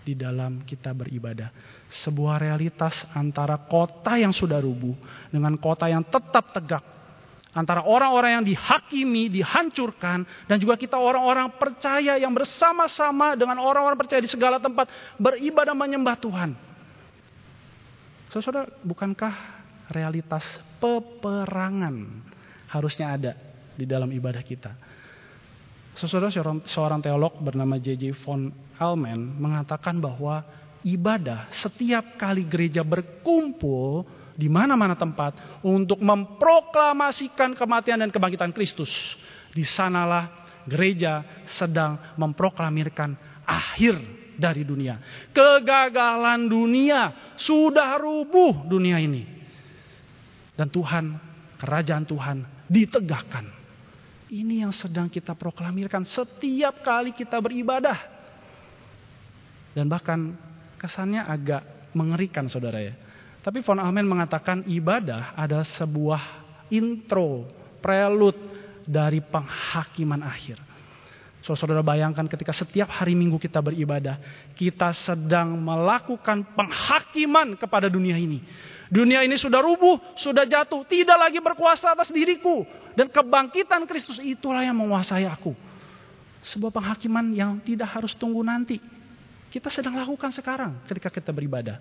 di 0.01 0.17
dalam 0.17 0.65
kita 0.65 0.97
beribadah? 0.97 1.53
Sebuah 1.93 2.41
realitas 2.41 3.05
antara 3.13 3.61
kota 3.69 4.17
yang 4.17 4.33
sudah 4.33 4.57
rubuh 4.63 4.97
dengan 5.29 5.61
kota 5.61 5.93
yang 5.93 6.07
tetap 6.09 6.57
tegak 6.57 6.98
antara 7.59 7.83
orang-orang 7.83 8.39
yang 8.39 8.45
dihakimi, 8.47 9.27
dihancurkan, 9.35 10.23
dan 10.47 10.57
juga 10.63 10.79
kita 10.79 10.95
orang-orang 10.95 11.51
percaya 11.59 12.15
yang 12.15 12.31
bersama-sama 12.31 13.35
dengan 13.35 13.59
orang-orang 13.59 13.99
percaya 13.99 14.23
di 14.23 14.31
segala 14.31 14.63
tempat 14.63 14.87
beribadah 15.19 15.75
menyembah 15.75 16.15
Tuhan. 16.23 16.51
Saudara, 18.31 18.71
bukankah 18.87 19.35
realitas 19.91 20.47
peperangan 20.79 22.23
harusnya 22.71 23.19
ada 23.19 23.33
di 23.75 23.83
dalam 23.83 24.15
ibadah 24.15 24.45
kita? 24.47 24.73
Saudara, 25.99 26.31
seorang 26.63 27.03
teolog 27.03 27.43
bernama 27.43 27.75
J.J. 27.75 28.15
von 28.23 28.55
Almen 28.79 29.35
mengatakan 29.43 29.99
bahwa 29.99 30.47
ibadah 30.87 31.51
setiap 31.51 32.15
kali 32.15 32.47
gereja 32.47 32.87
berkumpul 32.87 34.07
di 34.39 34.47
mana-mana 34.47 34.95
tempat 34.95 35.35
untuk 35.67 35.99
memproklamasikan 35.99 37.59
kematian 37.59 38.07
dan 38.07 38.15
kebangkitan 38.15 38.55
Kristus. 38.55 38.91
Di 39.51 39.67
sanalah 39.67 40.31
gereja 40.63 41.27
sedang 41.59 41.99
memproklamirkan 42.15 43.19
akhir 43.43 43.99
dari 44.39 44.63
dunia. 44.63 45.03
Kegagalan 45.35 46.47
dunia 46.47 47.35
sudah 47.35 47.99
rubuh 47.99 48.63
dunia 48.71 49.03
ini. 49.03 49.27
Dan 50.55 50.71
Tuhan, 50.71 51.19
kerajaan 51.59 52.07
Tuhan 52.07 52.39
ditegakkan. 52.71 53.51
Ini 54.31 54.63
yang 54.63 54.71
sedang 54.77 55.11
kita 55.11 55.35
proklamirkan 55.35 56.07
setiap 56.07 56.87
kali 56.87 57.11
kita 57.11 57.43
beribadah. 57.43 57.99
Dan 59.75 59.91
bahkan 59.91 60.39
kesannya 60.79 61.27
agak 61.27 61.91
mengerikan 61.97 62.47
saudara 62.47 62.79
ya. 62.79 63.08
Tapi 63.39 63.63
von 63.63 63.79
Amen 63.79 64.05
mengatakan 64.05 64.67
ibadah 64.67 65.33
adalah 65.39 65.67
sebuah 65.79 66.23
intro, 66.69 67.47
prelude 67.79 68.39
dari 68.85 69.23
penghakiman 69.23 70.25
akhir. 70.25 70.59
Saudara 71.49 71.81
bayangkan 71.81 72.29
ketika 72.29 72.53
setiap 72.53 72.93
hari 72.93 73.17
minggu 73.17 73.41
kita 73.41 73.65
beribadah, 73.65 74.21
kita 74.53 74.93
sedang 74.93 75.57
melakukan 75.57 76.45
penghakiman 76.53 77.57
kepada 77.57 77.89
dunia 77.89 78.21
ini. 78.21 78.45
Dunia 78.93 79.25
ini 79.25 79.37
sudah 79.37 79.65
rubuh, 79.65 79.97
sudah 80.21 80.45
jatuh, 80.45 80.85
tidak 80.85 81.17
lagi 81.17 81.41
berkuasa 81.41 81.97
atas 81.97 82.13
diriku. 82.13 82.69
Dan 82.93 83.09
kebangkitan 83.09 83.89
Kristus 83.89 84.21
itulah 84.21 84.61
yang 84.61 84.77
menguasai 84.77 85.25
aku. 85.25 85.57
Sebuah 86.53 86.73
penghakiman 86.73 87.33
yang 87.33 87.61
tidak 87.65 87.97
harus 87.97 88.13
tunggu 88.13 88.45
nanti. 88.45 88.77
Kita 89.49 89.73
sedang 89.73 89.97
lakukan 89.97 90.29
sekarang 90.33 90.85
ketika 90.85 91.09
kita 91.09 91.33
beribadah. 91.33 91.81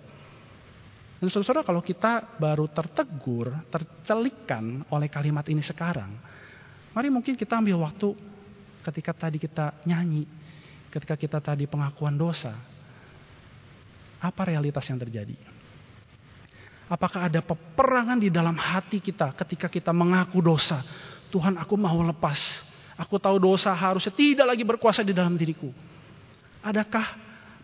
Dan 1.18 1.28
saudara 1.34 1.66
kalau 1.66 1.82
kita 1.82 2.38
baru 2.38 2.70
tertegur, 2.70 3.50
tercelikkan 3.74 4.86
oleh 4.94 5.10
kalimat 5.10 5.42
ini 5.50 5.58
sekarang, 5.66 6.14
mari 6.94 7.10
mungkin 7.10 7.34
kita 7.34 7.58
ambil 7.58 7.82
waktu 7.82 8.14
ketika 8.86 9.26
tadi 9.26 9.42
kita 9.42 9.82
nyanyi, 9.82 10.22
ketika 10.94 11.18
kita 11.18 11.42
tadi 11.42 11.66
pengakuan 11.66 12.14
dosa. 12.14 12.54
Apa 14.18 14.50
realitas 14.50 14.86
yang 14.86 14.98
terjadi? 14.98 15.34
Apakah 16.88 17.28
ada 17.28 17.42
peperangan 17.42 18.18
di 18.18 18.30
dalam 18.30 18.54
hati 18.54 19.02
kita 19.02 19.34
ketika 19.34 19.66
kita 19.66 19.90
mengaku 19.90 20.38
dosa? 20.38 20.82
Tuhan 21.34 21.58
aku 21.58 21.74
mau 21.74 21.98
lepas. 22.00 22.38
Aku 22.98 23.18
tahu 23.18 23.38
dosa 23.38 23.70
harusnya 23.74 24.10
tidak 24.14 24.46
lagi 24.54 24.64
berkuasa 24.66 25.06
di 25.06 25.14
dalam 25.14 25.34
diriku. 25.38 25.70
Adakah 26.62 27.14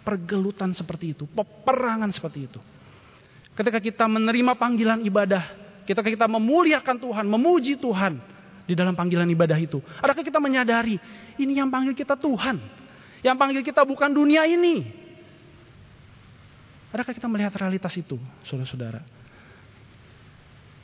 pergelutan 0.06 0.70
seperti 0.74 1.14
itu? 1.16 1.24
Peperangan 1.26 2.10
seperti 2.14 2.46
itu? 2.46 2.60
Ketika 3.54 3.78
kita 3.78 4.04
menerima 4.10 4.58
panggilan 4.58 4.98
ibadah, 5.06 5.46
ketika 5.86 6.10
kita 6.10 6.26
memuliakan 6.26 6.98
Tuhan, 6.98 7.24
memuji 7.30 7.78
Tuhan 7.78 8.18
di 8.66 8.74
dalam 8.74 8.98
panggilan 8.98 9.30
ibadah 9.30 9.54
itu. 9.62 9.78
Adakah 10.02 10.26
kita 10.26 10.42
menyadari 10.42 10.98
ini 11.38 11.54
yang 11.54 11.70
panggil 11.70 11.94
kita 11.94 12.18
Tuhan? 12.18 12.58
Yang 13.22 13.36
panggil 13.38 13.62
kita 13.62 13.86
bukan 13.86 14.10
dunia 14.10 14.42
ini. 14.50 14.82
Adakah 16.90 17.14
kita 17.14 17.30
melihat 17.30 17.54
realitas 17.54 17.94
itu, 17.94 18.18
saudara-saudara? 18.46 19.02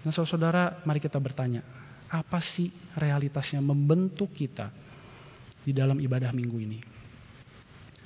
Nah, 0.07 0.11
saudara-saudara, 0.15 0.83
mari 0.87 1.03
kita 1.03 1.19
bertanya, 1.19 1.67
apa 2.07 2.39
sih 2.55 2.71
realitasnya 2.99 3.59
membentuk 3.63 4.31
kita 4.31 4.71
di 5.67 5.75
dalam 5.75 5.99
ibadah 5.99 6.31
minggu 6.31 6.59
ini? 6.59 6.79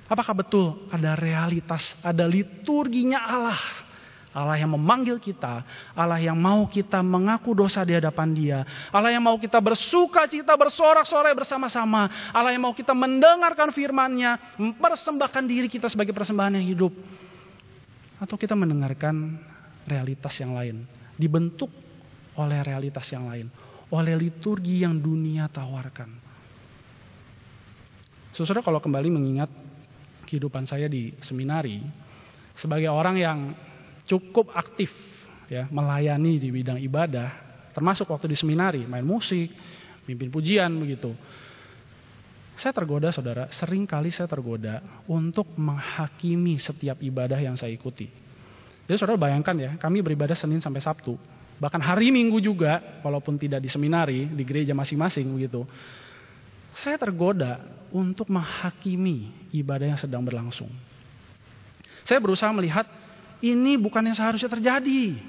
Apakah 0.04 0.36
betul 0.36 0.88
ada 0.92 1.16
realitas, 1.16 1.96
ada 2.04 2.28
liturginya 2.28 3.24
Allah 3.24 3.83
Allah 4.34 4.58
yang 4.58 4.74
memanggil 4.74 5.22
kita, 5.22 5.62
Allah 5.94 6.18
yang 6.18 6.34
mau 6.34 6.66
kita 6.66 6.98
mengaku 7.06 7.54
dosa 7.54 7.86
di 7.86 7.94
hadapan 7.94 8.34
Dia, 8.34 8.58
Allah 8.90 9.14
yang 9.14 9.22
mau 9.22 9.38
kita 9.38 9.62
bersuka 9.62 10.26
cita 10.26 10.58
bersorak-sorai 10.58 11.30
bersama-sama, 11.38 12.10
Allah 12.34 12.50
yang 12.50 12.66
mau 12.66 12.74
kita 12.74 12.90
mendengarkan 12.90 13.70
firman-Nya, 13.70 14.58
mempersembahkan 14.58 15.44
diri 15.46 15.70
kita 15.70 15.86
sebagai 15.86 16.10
persembahan 16.10 16.58
yang 16.58 16.66
hidup. 16.66 16.92
Atau 18.18 18.34
kita 18.34 18.58
mendengarkan 18.58 19.38
realitas 19.86 20.34
yang 20.42 20.50
lain, 20.58 20.82
dibentuk 21.14 21.70
oleh 22.34 22.58
realitas 22.66 23.06
yang 23.14 23.30
lain, 23.30 23.46
oleh 23.94 24.18
liturgi 24.18 24.82
yang 24.82 24.98
dunia 24.98 25.46
tawarkan. 25.46 26.10
Saudara 28.34 28.66
kalau 28.66 28.82
kembali 28.82 29.14
mengingat 29.14 29.46
kehidupan 30.26 30.66
saya 30.66 30.90
di 30.90 31.14
seminari, 31.22 31.78
sebagai 32.58 32.90
orang 32.90 33.14
yang 33.14 33.38
cukup 34.04 34.52
aktif 34.52 34.92
ya 35.48 35.68
melayani 35.68 36.40
di 36.40 36.48
bidang 36.48 36.80
ibadah, 36.80 37.30
termasuk 37.76 38.08
waktu 38.08 38.32
di 38.32 38.36
seminari, 38.36 38.84
main 38.88 39.04
musik, 39.04 39.52
pimpin 40.04 40.28
pujian 40.32 40.72
begitu. 40.76 41.12
Saya 42.54 42.70
tergoda 42.70 43.10
saudara, 43.10 43.50
sering 43.50 43.82
kali 43.82 44.14
saya 44.14 44.30
tergoda 44.30 44.78
untuk 45.10 45.50
menghakimi 45.58 46.54
setiap 46.62 47.02
ibadah 47.02 47.42
yang 47.42 47.58
saya 47.58 47.74
ikuti. 47.74 48.06
Jadi 48.86 48.94
saudara 48.94 49.18
bayangkan 49.18 49.56
ya, 49.58 49.70
kami 49.74 50.04
beribadah 50.04 50.38
Senin 50.38 50.62
sampai 50.62 50.78
Sabtu. 50.78 51.18
Bahkan 51.58 51.82
hari 51.82 52.14
Minggu 52.14 52.38
juga, 52.38 53.02
walaupun 53.02 53.34
tidak 53.40 53.58
di 53.58 53.66
seminari, 53.66 54.30
di 54.30 54.42
gereja 54.46 54.70
masing-masing 54.70 55.26
begitu. 55.34 55.66
Saya 56.78 56.94
tergoda 56.94 57.58
untuk 57.90 58.30
menghakimi 58.30 59.50
ibadah 59.50 59.94
yang 59.94 59.98
sedang 59.98 60.22
berlangsung. 60.22 60.70
Saya 62.06 62.22
berusaha 62.22 62.50
melihat 62.54 62.86
ini 63.44 63.76
bukan 63.76 64.08
yang 64.08 64.16
seharusnya 64.16 64.48
terjadi. 64.48 65.20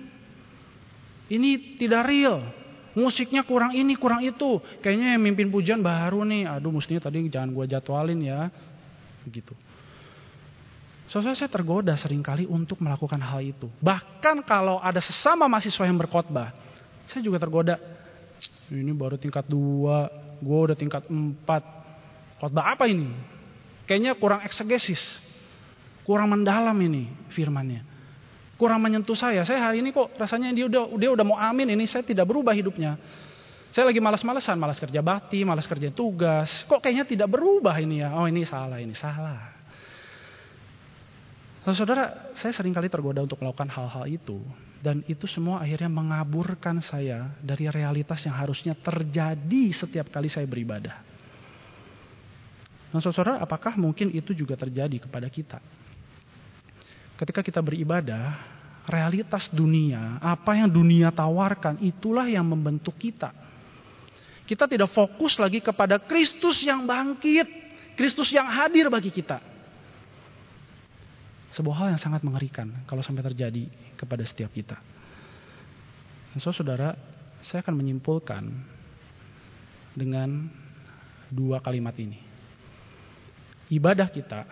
Ini 1.28 1.75
tidak 1.75 2.08
real. 2.08 2.47
Musiknya 2.95 3.43
kurang 3.43 3.75
ini, 3.75 3.99
kurang 3.99 4.23
itu. 4.23 4.63
Kayaknya 4.80 5.19
yang 5.19 5.23
mimpin 5.23 5.51
pujian 5.51 5.84
baru 5.84 6.23
nih. 6.23 6.47
Aduh 6.47 6.71
mestinya 6.71 7.04
tadi 7.04 7.28
jangan 7.28 7.51
gue 7.51 7.65
jadwalin 7.67 8.23
ya. 8.23 8.47
Begitu. 9.28 9.51
Soalnya 11.12 11.36
saya 11.36 11.51
tergoda 11.51 11.93
sering 11.99 12.23
kali 12.23 12.47
untuk 12.47 12.80
melakukan 12.80 13.19
hal 13.19 13.43
itu. 13.43 13.67
Bahkan 13.84 14.47
kalau 14.47 14.80
ada 14.80 15.04
sesama 15.04 15.45
mahasiswa 15.51 15.84
yang 15.84 15.99
berkhotbah. 15.99 16.56
Saya 17.12 17.19
juga 17.19 17.36
tergoda. 17.36 17.75
Ini 18.71 18.95
baru 18.95 19.19
tingkat 19.19 19.43
dua. 19.43 20.08
Gue 20.39 20.71
udah 20.71 20.78
tingkat 20.78 21.04
empat. 21.12 21.67
Khotbah 22.39 22.80
apa 22.80 22.88
ini? 22.88 23.12
Kayaknya 23.84 24.15
kurang 24.15 24.41
eksegesis. 24.47 25.04
Kurang 26.08 26.32
mendalam 26.32 26.78
ini 26.80 27.12
firmannya 27.34 27.95
kurang 28.56 28.80
menyentuh 28.84 29.15
saya. 29.15 29.44
Saya 29.44 29.60
hari 29.63 29.84
ini 29.84 29.91
kok 29.91 30.15
rasanya 30.15 30.52
dia 30.56 30.68
udah 30.68 30.84
dia 30.96 31.10
udah 31.12 31.26
mau 31.28 31.39
amin 31.39 31.76
ini 31.76 31.86
saya 31.88 32.04
tidak 32.04 32.28
berubah 32.28 32.56
hidupnya. 32.56 33.00
Saya 33.76 33.91
lagi 33.91 34.00
malas-malesan, 34.00 34.56
malas 34.56 34.80
kerja 34.80 35.04
bakti, 35.04 35.44
malas 35.44 35.68
kerja 35.68 35.91
tugas. 35.91 36.48
Kok 36.63 36.80
kayaknya 36.80 37.04
tidak 37.04 37.28
berubah 37.28 37.76
ini 37.76 38.00
ya? 38.00 38.15
Oh 38.15 38.24
ini 38.24 38.48
salah, 38.48 38.80
ini 38.80 38.96
salah. 38.96 39.52
Saudara, 41.65 42.32
saya 42.39 42.56
sering 42.56 42.72
kali 42.72 42.88
tergoda 42.88 43.20
untuk 43.20 43.41
melakukan 43.44 43.68
hal-hal 43.68 44.08
itu. 44.08 44.39
Dan 44.80 45.02
itu 45.10 45.28
semua 45.28 45.60
akhirnya 45.60 45.89
mengaburkan 45.89 46.78
saya 46.80 47.36
dari 47.41 47.68
realitas 47.68 48.22
yang 48.24 48.38
harusnya 48.38 48.78
terjadi 48.78 49.74
setiap 49.74 50.08
kali 50.08 50.30
saya 50.30 50.48
beribadah. 50.48 51.02
Nah 52.94 53.02
saudara, 53.02 53.44
apakah 53.44 53.76
mungkin 53.82 54.13
itu 54.13 54.32
juga 54.32 54.56
terjadi 54.56 55.04
kepada 55.04 55.26
kita? 55.28 55.60
Ketika 57.15 57.41
kita 57.43 57.60
beribadah, 57.63 58.39
realitas 58.86 59.49
dunia, 59.49 60.19
apa 60.21 60.56
yang 60.60 60.69
dunia 60.69 61.10
tawarkan, 61.10 61.82
itulah 61.82 62.28
yang 62.28 62.45
membentuk 62.45 62.95
kita. 62.99 63.32
Kita 64.45 64.69
tidak 64.69 64.93
fokus 64.93 65.41
lagi 65.41 65.58
kepada 65.58 65.97
Kristus 65.97 66.62
yang 66.62 66.86
bangkit, 66.86 67.47
Kristus 67.97 68.30
yang 68.30 68.45
hadir 68.45 68.93
bagi 68.93 69.10
kita. 69.10 69.41
Sebuah 71.56 71.75
hal 71.82 71.88
yang 71.95 72.01
sangat 72.04 72.21
mengerikan 72.21 72.69
kalau 72.86 73.01
sampai 73.01 73.25
terjadi 73.25 73.65
kepada 73.95 74.21
setiap 74.28 74.51
kita. 74.51 74.78
Dan 76.36 76.43
so, 76.43 76.51
saudara, 76.51 76.93
saya 77.41 77.63
akan 77.63 77.80
menyimpulkan 77.80 78.43
dengan 79.95 80.51
dua 81.32 81.63
kalimat 81.63 81.95
ini. 81.95 82.19
Ibadah 83.71 84.12
kita 84.12 84.45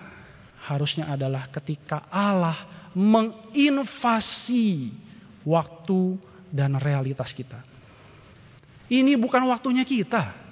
harusnya 0.64 1.12
adalah 1.12 1.52
ketika 1.52 2.08
Allah 2.08 2.88
menginvasi 2.96 4.94
waktu 5.44 6.16
dan 6.48 6.80
realitas 6.80 7.36
kita. 7.36 7.60
Ini 8.88 9.18
bukan 9.20 9.44
waktunya 9.50 9.84
kita. 9.84 10.44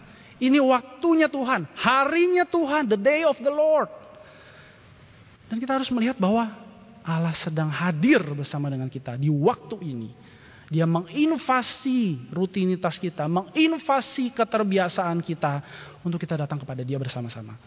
Ini 0.42 0.58
waktunya 0.58 1.30
Tuhan, 1.30 1.70
harinya 1.78 2.50
Tuhan, 2.50 2.90
the 2.90 2.98
day 2.98 3.22
of 3.22 3.38
the 3.38 3.54
Lord. 3.54 3.94
Dan 5.46 5.62
kita 5.62 5.78
harus 5.78 5.94
melihat 5.94 6.18
bahwa 6.18 6.50
Allah 7.06 7.38
sedang 7.38 7.70
hadir 7.70 8.26
bersama 8.34 8.66
dengan 8.74 8.90
kita 8.90 9.14
di 9.22 9.30
waktu 9.30 9.78
ini. 9.86 10.10
Dia 10.72 10.88
menginvasi 10.88 12.32
rutinitas 12.32 12.96
kita, 12.98 13.28
menginvasi 13.28 14.32
keterbiasaan 14.34 15.20
kita 15.22 15.62
untuk 16.02 16.18
kita 16.18 16.40
datang 16.40 16.58
kepada 16.64 16.82
Dia 16.82 16.98
bersama-sama. 16.98 17.60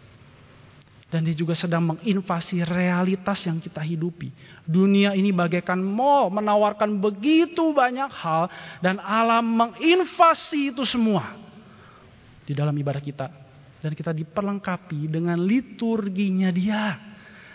Dan 1.14 1.22
dia 1.22 1.36
juga 1.38 1.54
sedang 1.54 1.94
menginvasi 1.94 2.66
realitas 2.66 3.38
yang 3.46 3.62
kita 3.62 3.78
hidupi. 3.78 4.34
Dunia 4.66 5.14
ini 5.14 5.30
bagaikan 5.30 5.78
mall, 5.78 6.26
menawarkan 6.26 6.98
begitu 6.98 7.70
banyak 7.70 8.10
hal. 8.10 8.50
Dan 8.82 8.98
alam 8.98 9.46
menginvasi 9.46 10.74
itu 10.74 10.82
semua. 10.82 11.38
Di 12.42 12.50
dalam 12.50 12.74
ibadah 12.74 12.98
kita. 12.98 13.30
Dan 13.78 13.94
kita 13.94 14.10
diperlengkapi 14.10 15.06
dengan 15.06 15.38
liturginya 15.38 16.50
dia. 16.50 16.98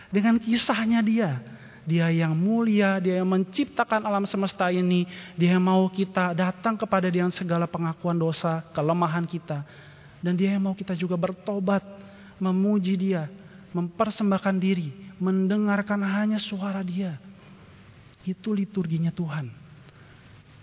Dengan 0.08 0.40
kisahnya 0.40 1.04
dia. 1.04 1.44
Dia 1.84 2.08
yang 2.16 2.40
mulia, 2.40 3.04
dia 3.04 3.20
yang 3.20 3.28
menciptakan 3.28 4.08
alam 4.08 4.24
semesta 4.24 4.72
ini. 4.72 5.04
Dia 5.36 5.60
yang 5.60 5.68
mau 5.68 5.84
kita 5.92 6.32
datang 6.32 6.80
kepada 6.80 7.12
dia 7.12 7.28
segala 7.36 7.68
pengakuan 7.68 8.16
dosa, 8.16 8.64
kelemahan 8.72 9.28
kita. 9.28 9.68
Dan 10.24 10.40
dia 10.40 10.56
yang 10.56 10.64
mau 10.64 10.76
kita 10.80 10.96
juga 10.96 11.20
bertobat, 11.20 11.84
memuji 12.40 12.96
dia, 12.96 13.28
mempersembahkan 13.74 14.56
diri, 14.58 14.90
mendengarkan 15.22 16.02
hanya 16.02 16.42
suara 16.42 16.82
Dia. 16.82 17.18
Itu 18.26 18.54
liturginya 18.54 19.14
Tuhan. 19.14 19.50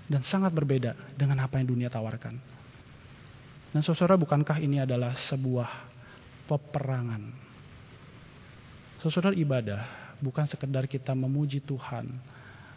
Dan 0.07 0.23
sangat 0.23 0.55
berbeda 0.55 0.95
dengan 1.19 1.43
apa 1.43 1.59
yang 1.59 1.67
dunia 1.67 1.91
tawarkan. 1.91 2.39
Dan 3.75 3.83
saudara, 3.83 4.15
bukankah 4.15 4.63
ini 4.63 4.79
adalah 4.79 5.19
sebuah 5.27 5.67
peperangan? 6.47 7.23
Saudara 9.03 9.35
ibadah 9.35 9.83
bukan 10.23 10.47
sekedar 10.47 10.87
kita 10.87 11.13
memuji 11.13 11.59
Tuhan, 11.59 12.07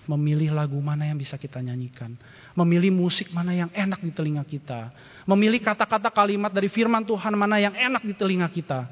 memilih 0.10 0.50
lagu 0.58 0.76
mana 0.82 1.06
yang 1.06 1.22
bisa 1.22 1.38
kita 1.38 1.62
nyanyikan, 1.62 2.18
memilih 2.58 2.90
musik 2.90 3.30
mana 3.30 3.54
yang 3.54 3.70
enak 3.70 4.02
di 4.02 4.10
telinga 4.10 4.42
kita, 4.42 4.90
memilih 5.30 5.62
kata-kata 5.62 6.10
kalimat 6.10 6.50
dari 6.50 6.66
firman 6.66 7.06
Tuhan 7.06 7.34
mana 7.38 7.62
yang 7.62 7.78
enak 7.78 8.02
di 8.02 8.14
telinga 8.18 8.50
kita 8.50 8.90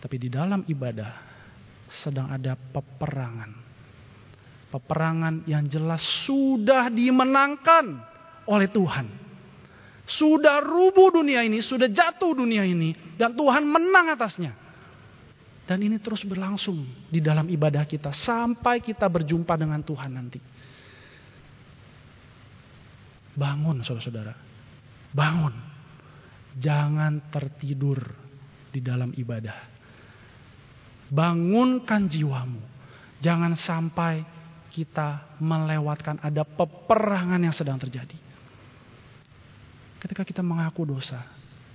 tapi 0.00 0.16
di 0.20 0.28
dalam 0.28 0.62
ibadah 0.68 1.12
sedang 1.88 2.28
ada 2.30 2.54
peperangan. 2.54 3.64
Peperangan 4.66 5.46
yang 5.48 5.64
jelas 5.70 6.02
sudah 6.26 6.90
dimenangkan 6.90 7.96
oleh 8.50 8.68
Tuhan. 8.68 9.06
Sudah 10.06 10.62
rubuh 10.62 11.18
dunia 11.18 11.42
ini, 11.42 11.58
sudah 11.62 11.90
jatuh 11.90 12.34
dunia 12.34 12.62
ini. 12.62 12.94
Dan 13.18 13.34
Tuhan 13.34 13.66
menang 13.66 14.14
atasnya. 14.14 14.54
Dan 15.66 15.82
ini 15.82 15.98
terus 15.98 16.22
berlangsung 16.22 16.86
di 17.10 17.18
dalam 17.18 17.50
ibadah 17.50 17.82
kita 17.82 18.14
sampai 18.14 18.78
kita 18.78 19.10
berjumpa 19.10 19.58
dengan 19.58 19.82
Tuhan 19.82 20.10
nanti. 20.14 20.38
Bangun 23.34 23.82
saudara-saudara. 23.82 24.34
Bangun. 25.10 25.54
Jangan 26.56 27.26
tertidur 27.34 27.98
di 28.70 28.78
dalam 28.78 29.10
ibadah. 29.18 29.75
Bangunkan 31.08 32.10
jiwamu. 32.10 32.62
Jangan 33.22 33.56
sampai 33.56 34.26
kita 34.76 35.40
melewatkan 35.40 36.20
ada 36.20 36.44
peperangan 36.44 37.40
yang 37.40 37.54
sedang 37.56 37.80
terjadi. 37.80 38.18
Ketika 39.96 40.22
kita 40.22 40.44
mengaku 40.44 40.84
dosa, 40.84 41.24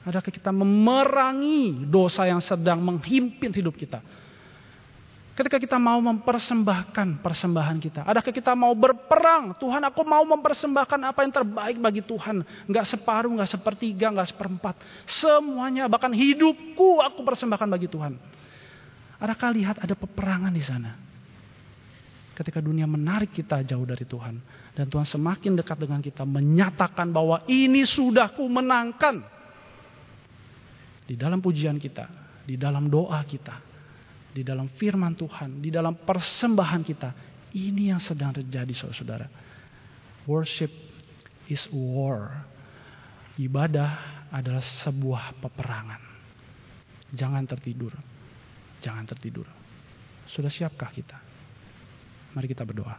adakah 0.06 0.30
kita 0.30 0.54
memerangi 0.54 1.90
dosa 1.90 2.30
yang 2.30 2.38
sedang 2.40 2.78
menghimpit 2.78 3.50
hidup 3.58 3.74
kita? 3.74 4.06
Ketika 5.32 5.58
kita 5.58 5.80
mau 5.82 5.98
mempersembahkan 5.98 7.24
persembahan 7.24 7.78
kita, 7.82 8.02
adakah 8.06 8.30
kita 8.30 8.54
mau 8.54 8.76
berperang? 8.78 9.58
Tuhan, 9.58 9.82
aku 9.82 10.06
mau 10.06 10.22
mempersembahkan 10.28 11.00
apa 11.02 11.26
yang 11.26 11.34
terbaik 11.34 11.78
bagi 11.82 12.04
Tuhan. 12.06 12.46
Enggak 12.70 12.86
separuh, 12.86 13.32
enggak 13.34 13.50
sepertiga, 13.50 14.12
enggak 14.14 14.30
seperempat. 14.30 14.78
Semuanya, 15.10 15.90
bahkan 15.90 16.14
hidupku 16.14 17.02
aku 17.02 17.26
persembahkan 17.26 17.66
bagi 17.66 17.90
Tuhan. 17.90 18.20
Adakah 19.22 19.50
lihat 19.54 19.78
ada 19.78 19.94
peperangan 19.94 20.50
di 20.50 20.66
sana? 20.66 20.98
Ketika 22.34 22.58
dunia 22.58 22.90
menarik 22.90 23.30
kita 23.30 23.62
jauh 23.62 23.86
dari 23.86 24.02
Tuhan. 24.02 24.42
Dan 24.74 24.90
Tuhan 24.90 25.06
semakin 25.06 25.62
dekat 25.62 25.78
dengan 25.78 26.02
kita 26.02 26.26
menyatakan 26.26 27.14
bahwa 27.14 27.46
ini 27.46 27.86
sudah 27.86 28.34
ku 28.34 28.50
menangkan. 28.50 29.22
Di 31.06 31.14
dalam 31.14 31.38
pujian 31.38 31.78
kita, 31.78 32.10
di 32.50 32.58
dalam 32.58 32.90
doa 32.90 33.22
kita, 33.22 33.62
di 34.34 34.42
dalam 34.42 34.74
firman 34.74 35.14
Tuhan, 35.14 35.62
di 35.62 35.70
dalam 35.70 36.02
persembahan 36.02 36.82
kita. 36.82 37.10
Ini 37.52 37.94
yang 37.94 38.02
sedang 38.02 38.34
terjadi 38.34 38.74
saudara-saudara. 38.74 39.28
Worship 40.26 40.72
is 41.52 41.62
war. 41.70 42.48
Ibadah 43.38 43.92
adalah 44.32 44.64
sebuah 44.82 45.36
peperangan. 45.44 46.02
Jangan 47.12 47.44
tertidur. 47.44 47.92
Jangan 48.82 49.06
tertidur. 49.06 49.46
Sudah 50.26 50.50
siapkah 50.50 50.90
kita? 50.90 51.18
Mari 52.34 52.50
kita 52.50 52.66
berdoa. 52.66 52.98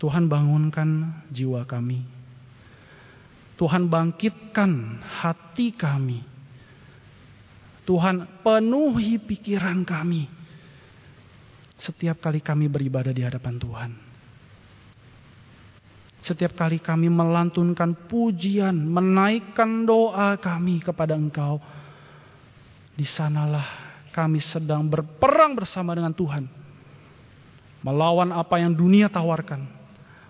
Tuhan 0.00 0.32
bangunkan 0.32 0.88
jiwa 1.28 1.68
kami. 1.68 2.00
Tuhan 3.60 3.92
bangkitkan 3.92 5.04
hati 5.04 5.76
kami. 5.76 6.24
Tuhan 7.84 8.40
penuhi 8.40 9.20
pikiran 9.20 9.84
kami. 9.84 10.24
Setiap 11.76 12.24
kali 12.24 12.40
kami 12.40 12.72
beribadah 12.72 13.12
di 13.12 13.20
hadapan 13.20 13.60
Tuhan. 13.60 14.09
Setiap 16.30 16.54
kali 16.54 16.78
kami 16.78 17.10
melantunkan 17.10 17.90
pujian, 18.06 18.70
menaikkan 18.70 19.82
doa 19.82 20.38
kami 20.38 20.78
kepada 20.78 21.18
Engkau, 21.18 21.58
di 22.94 23.02
sanalah 23.02 23.66
kami 24.14 24.38
sedang 24.38 24.86
berperang 24.86 25.58
bersama 25.58 25.90
dengan 25.90 26.14
Tuhan. 26.14 26.46
Melawan 27.82 28.30
apa 28.30 28.62
yang 28.62 28.70
dunia 28.70 29.10
tawarkan. 29.10 29.66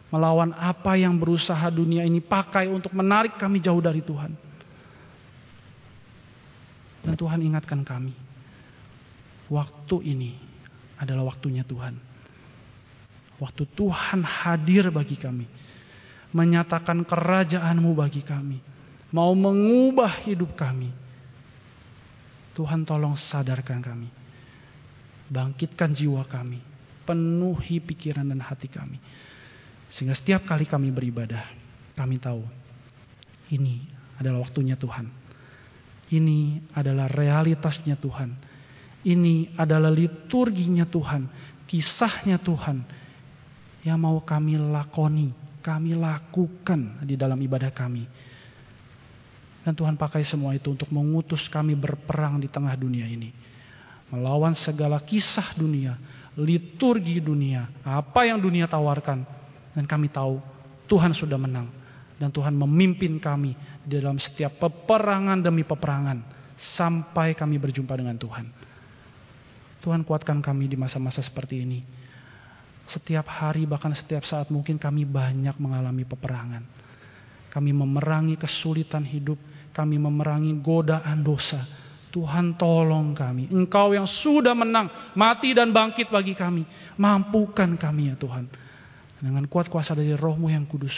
Melawan 0.08 0.56
apa 0.56 0.96
yang 0.96 1.20
berusaha 1.20 1.68
dunia 1.68 2.08
ini 2.08 2.24
pakai 2.24 2.72
untuk 2.72 2.96
menarik 2.96 3.36
kami 3.36 3.60
jauh 3.60 3.84
dari 3.84 4.00
Tuhan. 4.00 4.32
Dan 7.04 7.12
Tuhan 7.12 7.44
ingatkan 7.44 7.84
kami. 7.84 8.16
Waktu 9.52 9.96
ini 10.08 10.32
adalah 10.96 11.28
waktunya 11.28 11.60
Tuhan. 11.60 11.92
Waktu 13.36 13.68
Tuhan 13.76 14.24
hadir 14.24 14.88
bagi 14.88 15.20
kami 15.20 15.59
menyatakan 16.30 17.02
kerajaanmu 17.02 17.90
bagi 17.94 18.22
kami. 18.22 18.58
Mau 19.10 19.34
mengubah 19.34 20.22
hidup 20.26 20.54
kami. 20.54 20.90
Tuhan 22.54 22.86
tolong 22.86 23.18
sadarkan 23.18 23.82
kami. 23.82 24.08
Bangkitkan 25.30 25.94
jiwa 25.94 26.22
kami. 26.26 26.62
Penuhi 27.02 27.82
pikiran 27.82 28.26
dan 28.30 28.38
hati 28.38 28.70
kami. 28.70 28.98
Sehingga 29.90 30.14
setiap 30.14 30.46
kali 30.46 30.70
kami 30.70 30.94
beribadah, 30.94 31.42
kami 31.98 32.22
tahu 32.22 32.46
ini 33.50 33.82
adalah 34.14 34.46
waktunya 34.46 34.78
Tuhan. 34.78 35.10
Ini 36.10 36.70
adalah 36.74 37.10
realitasnya 37.10 37.98
Tuhan. 37.98 38.30
Ini 39.02 39.58
adalah 39.58 39.90
liturginya 39.90 40.86
Tuhan, 40.86 41.26
kisahnya 41.66 42.38
Tuhan 42.38 42.84
yang 43.80 43.96
mau 43.96 44.20
kami 44.20 44.60
lakoni 44.60 45.32
kami 45.60 45.96
lakukan 45.96 47.04
di 47.04 47.14
dalam 47.14 47.36
ibadah 47.40 47.70
kami. 47.72 48.04
Dan 49.60 49.76
Tuhan 49.76 49.94
pakai 50.00 50.24
semua 50.24 50.56
itu 50.56 50.72
untuk 50.72 50.88
mengutus 50.88 51.44
kami 51.52 51.76
berperang 51.76 52.40
di 52.40 52.48
tengah 52.48 52.72
dunia 52.74 53.04
ini. 53.04 53.28
Melawan 54.08 54.56
segala 54.56 54.98
kisah 55.04 55.54
dunia, 55.54 55.94
liturgi 56.34 57.20
dunia, 57.20 57.68
apa 57.84 58.26
yang 58.26 58.40
dunia 58.40 58.66
tawarkan. 58.66 59.22
Dan 59.76 59.84
kami 59.86 60.10
tahu 60.10 60.40
Tuhan 60.88 61.12
sudah 61.14 61.36
menang. 61.36 61.68
Dan 62.16 62.32
Tuhan 62.32 62.52
memimpin 62.56 63.20
kami 63.20 63.54
dalam 63.84 64.18
setiap 64.20 64.58
peperangan 64.60 65.40
demi 65.40 65.62
peperangan. 65.62 66.24
Sampai 66.76 67.32
kami 67.32 67.56
berjumpa 67.56 67.96
dengan 67.96 68.16
Tuhan. 68.16 68.48
Tuhan 69.80 70.04
kuatkan 70.04 70.44
kami 70.44 70.68
di 70.68 70.76
masa-masa 70.76 71.24
seperti 71.24 71.64
ini. 71.64 71.80
Setiap 72.90 73.26
hari 73.30 73.64
bahkan 73.70 73.94
setiap 73.94 74.26
saat 74.26 74.50
mungkin 74.50 74.76
kami 74.76 75.06
banyak 75.06 75.54
mengalami 75.62 76.02
peperangan. 76.02 76.66
Kami 77.50 77.70
memerangi 77.70 78.34
kesulitan 78.38 79.06
hidup. 79.06 79.38
Kami 79.70 80.02
memerangi 80.02 80.58
godaan 80.58 81.22
dosa 81.22 81.62
Tuhan 82.10 82.58
tolong 82.58 83.14
kami. 83.14 83.48
Engkau 83.54 83.94
yang 83.94 84.10
sudah 84.10 84.52
menang, 84.52 85.14
mati 85.14 85.54
dan 85.54 85.70
bangkit 85.70 86.10
bagi 86.10 86.34
kami. 86.34 86.66
Mampukan 86.98 87.78
kami 87.78 88.10
ya 88.10 88.16
Tuhan. 88.18 88.50
Dengan 89.22 89.46
kuat 89.46 89.70
kuasa 89.70 89.94
dari 89.94 90.12
rohmu 90.18 90.50
yang 90.50 90.66
kudus. 90.66 90.94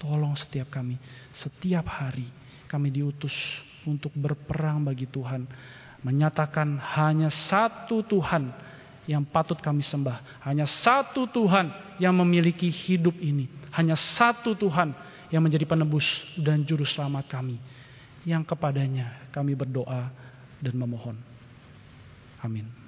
Tolong 0.00 0.34
setiap 0.34 0.72
kami. 0.72 0.96
Setiap 1.36 1.84
hari 1.86 2.26
kami 2.66 2.88
diutus 2.88 3.36
untuk 3.84 4.10
berperang 4.16 4.82
bagi 4.82 5.06
Tuhan. 5.06 5.44
Menyatakan 6.02 6.80
hanya 6.98 7.30
satu 7.30 8.02
Tuhan 8.02 8.50
yang 9.06 9.26
patut 9.26 9.58
kami 9.58 9.82
sembah. 9.82 10.42
Hanya 10.46 10.66
satu 10.68 11.26
Tuhan 11.26 11.70
yang 11.98 12.14
memiliki 12.14 12.70
hidup 12.70 13.18
ini. 13.18 13.50
Hanya 13.74 13.98
satu 13.98 14.54
Tuhan 14.54 14.94
yang 15.32 15.42
menjadi 15.42 15.64
penebus 15.64 16.04
dan 16.36 16.60
juru 16.62 16.84
selamat 16.84 17.24
kami 17.30 17.56
yang 18.22 18.46
kepadanya 18.46 19.18
kami 19.34 19.56
berdoa 19.56 20.12
dan 20.62 20.74
memohon. 20.76 21.16
Amin. 22.42 22.81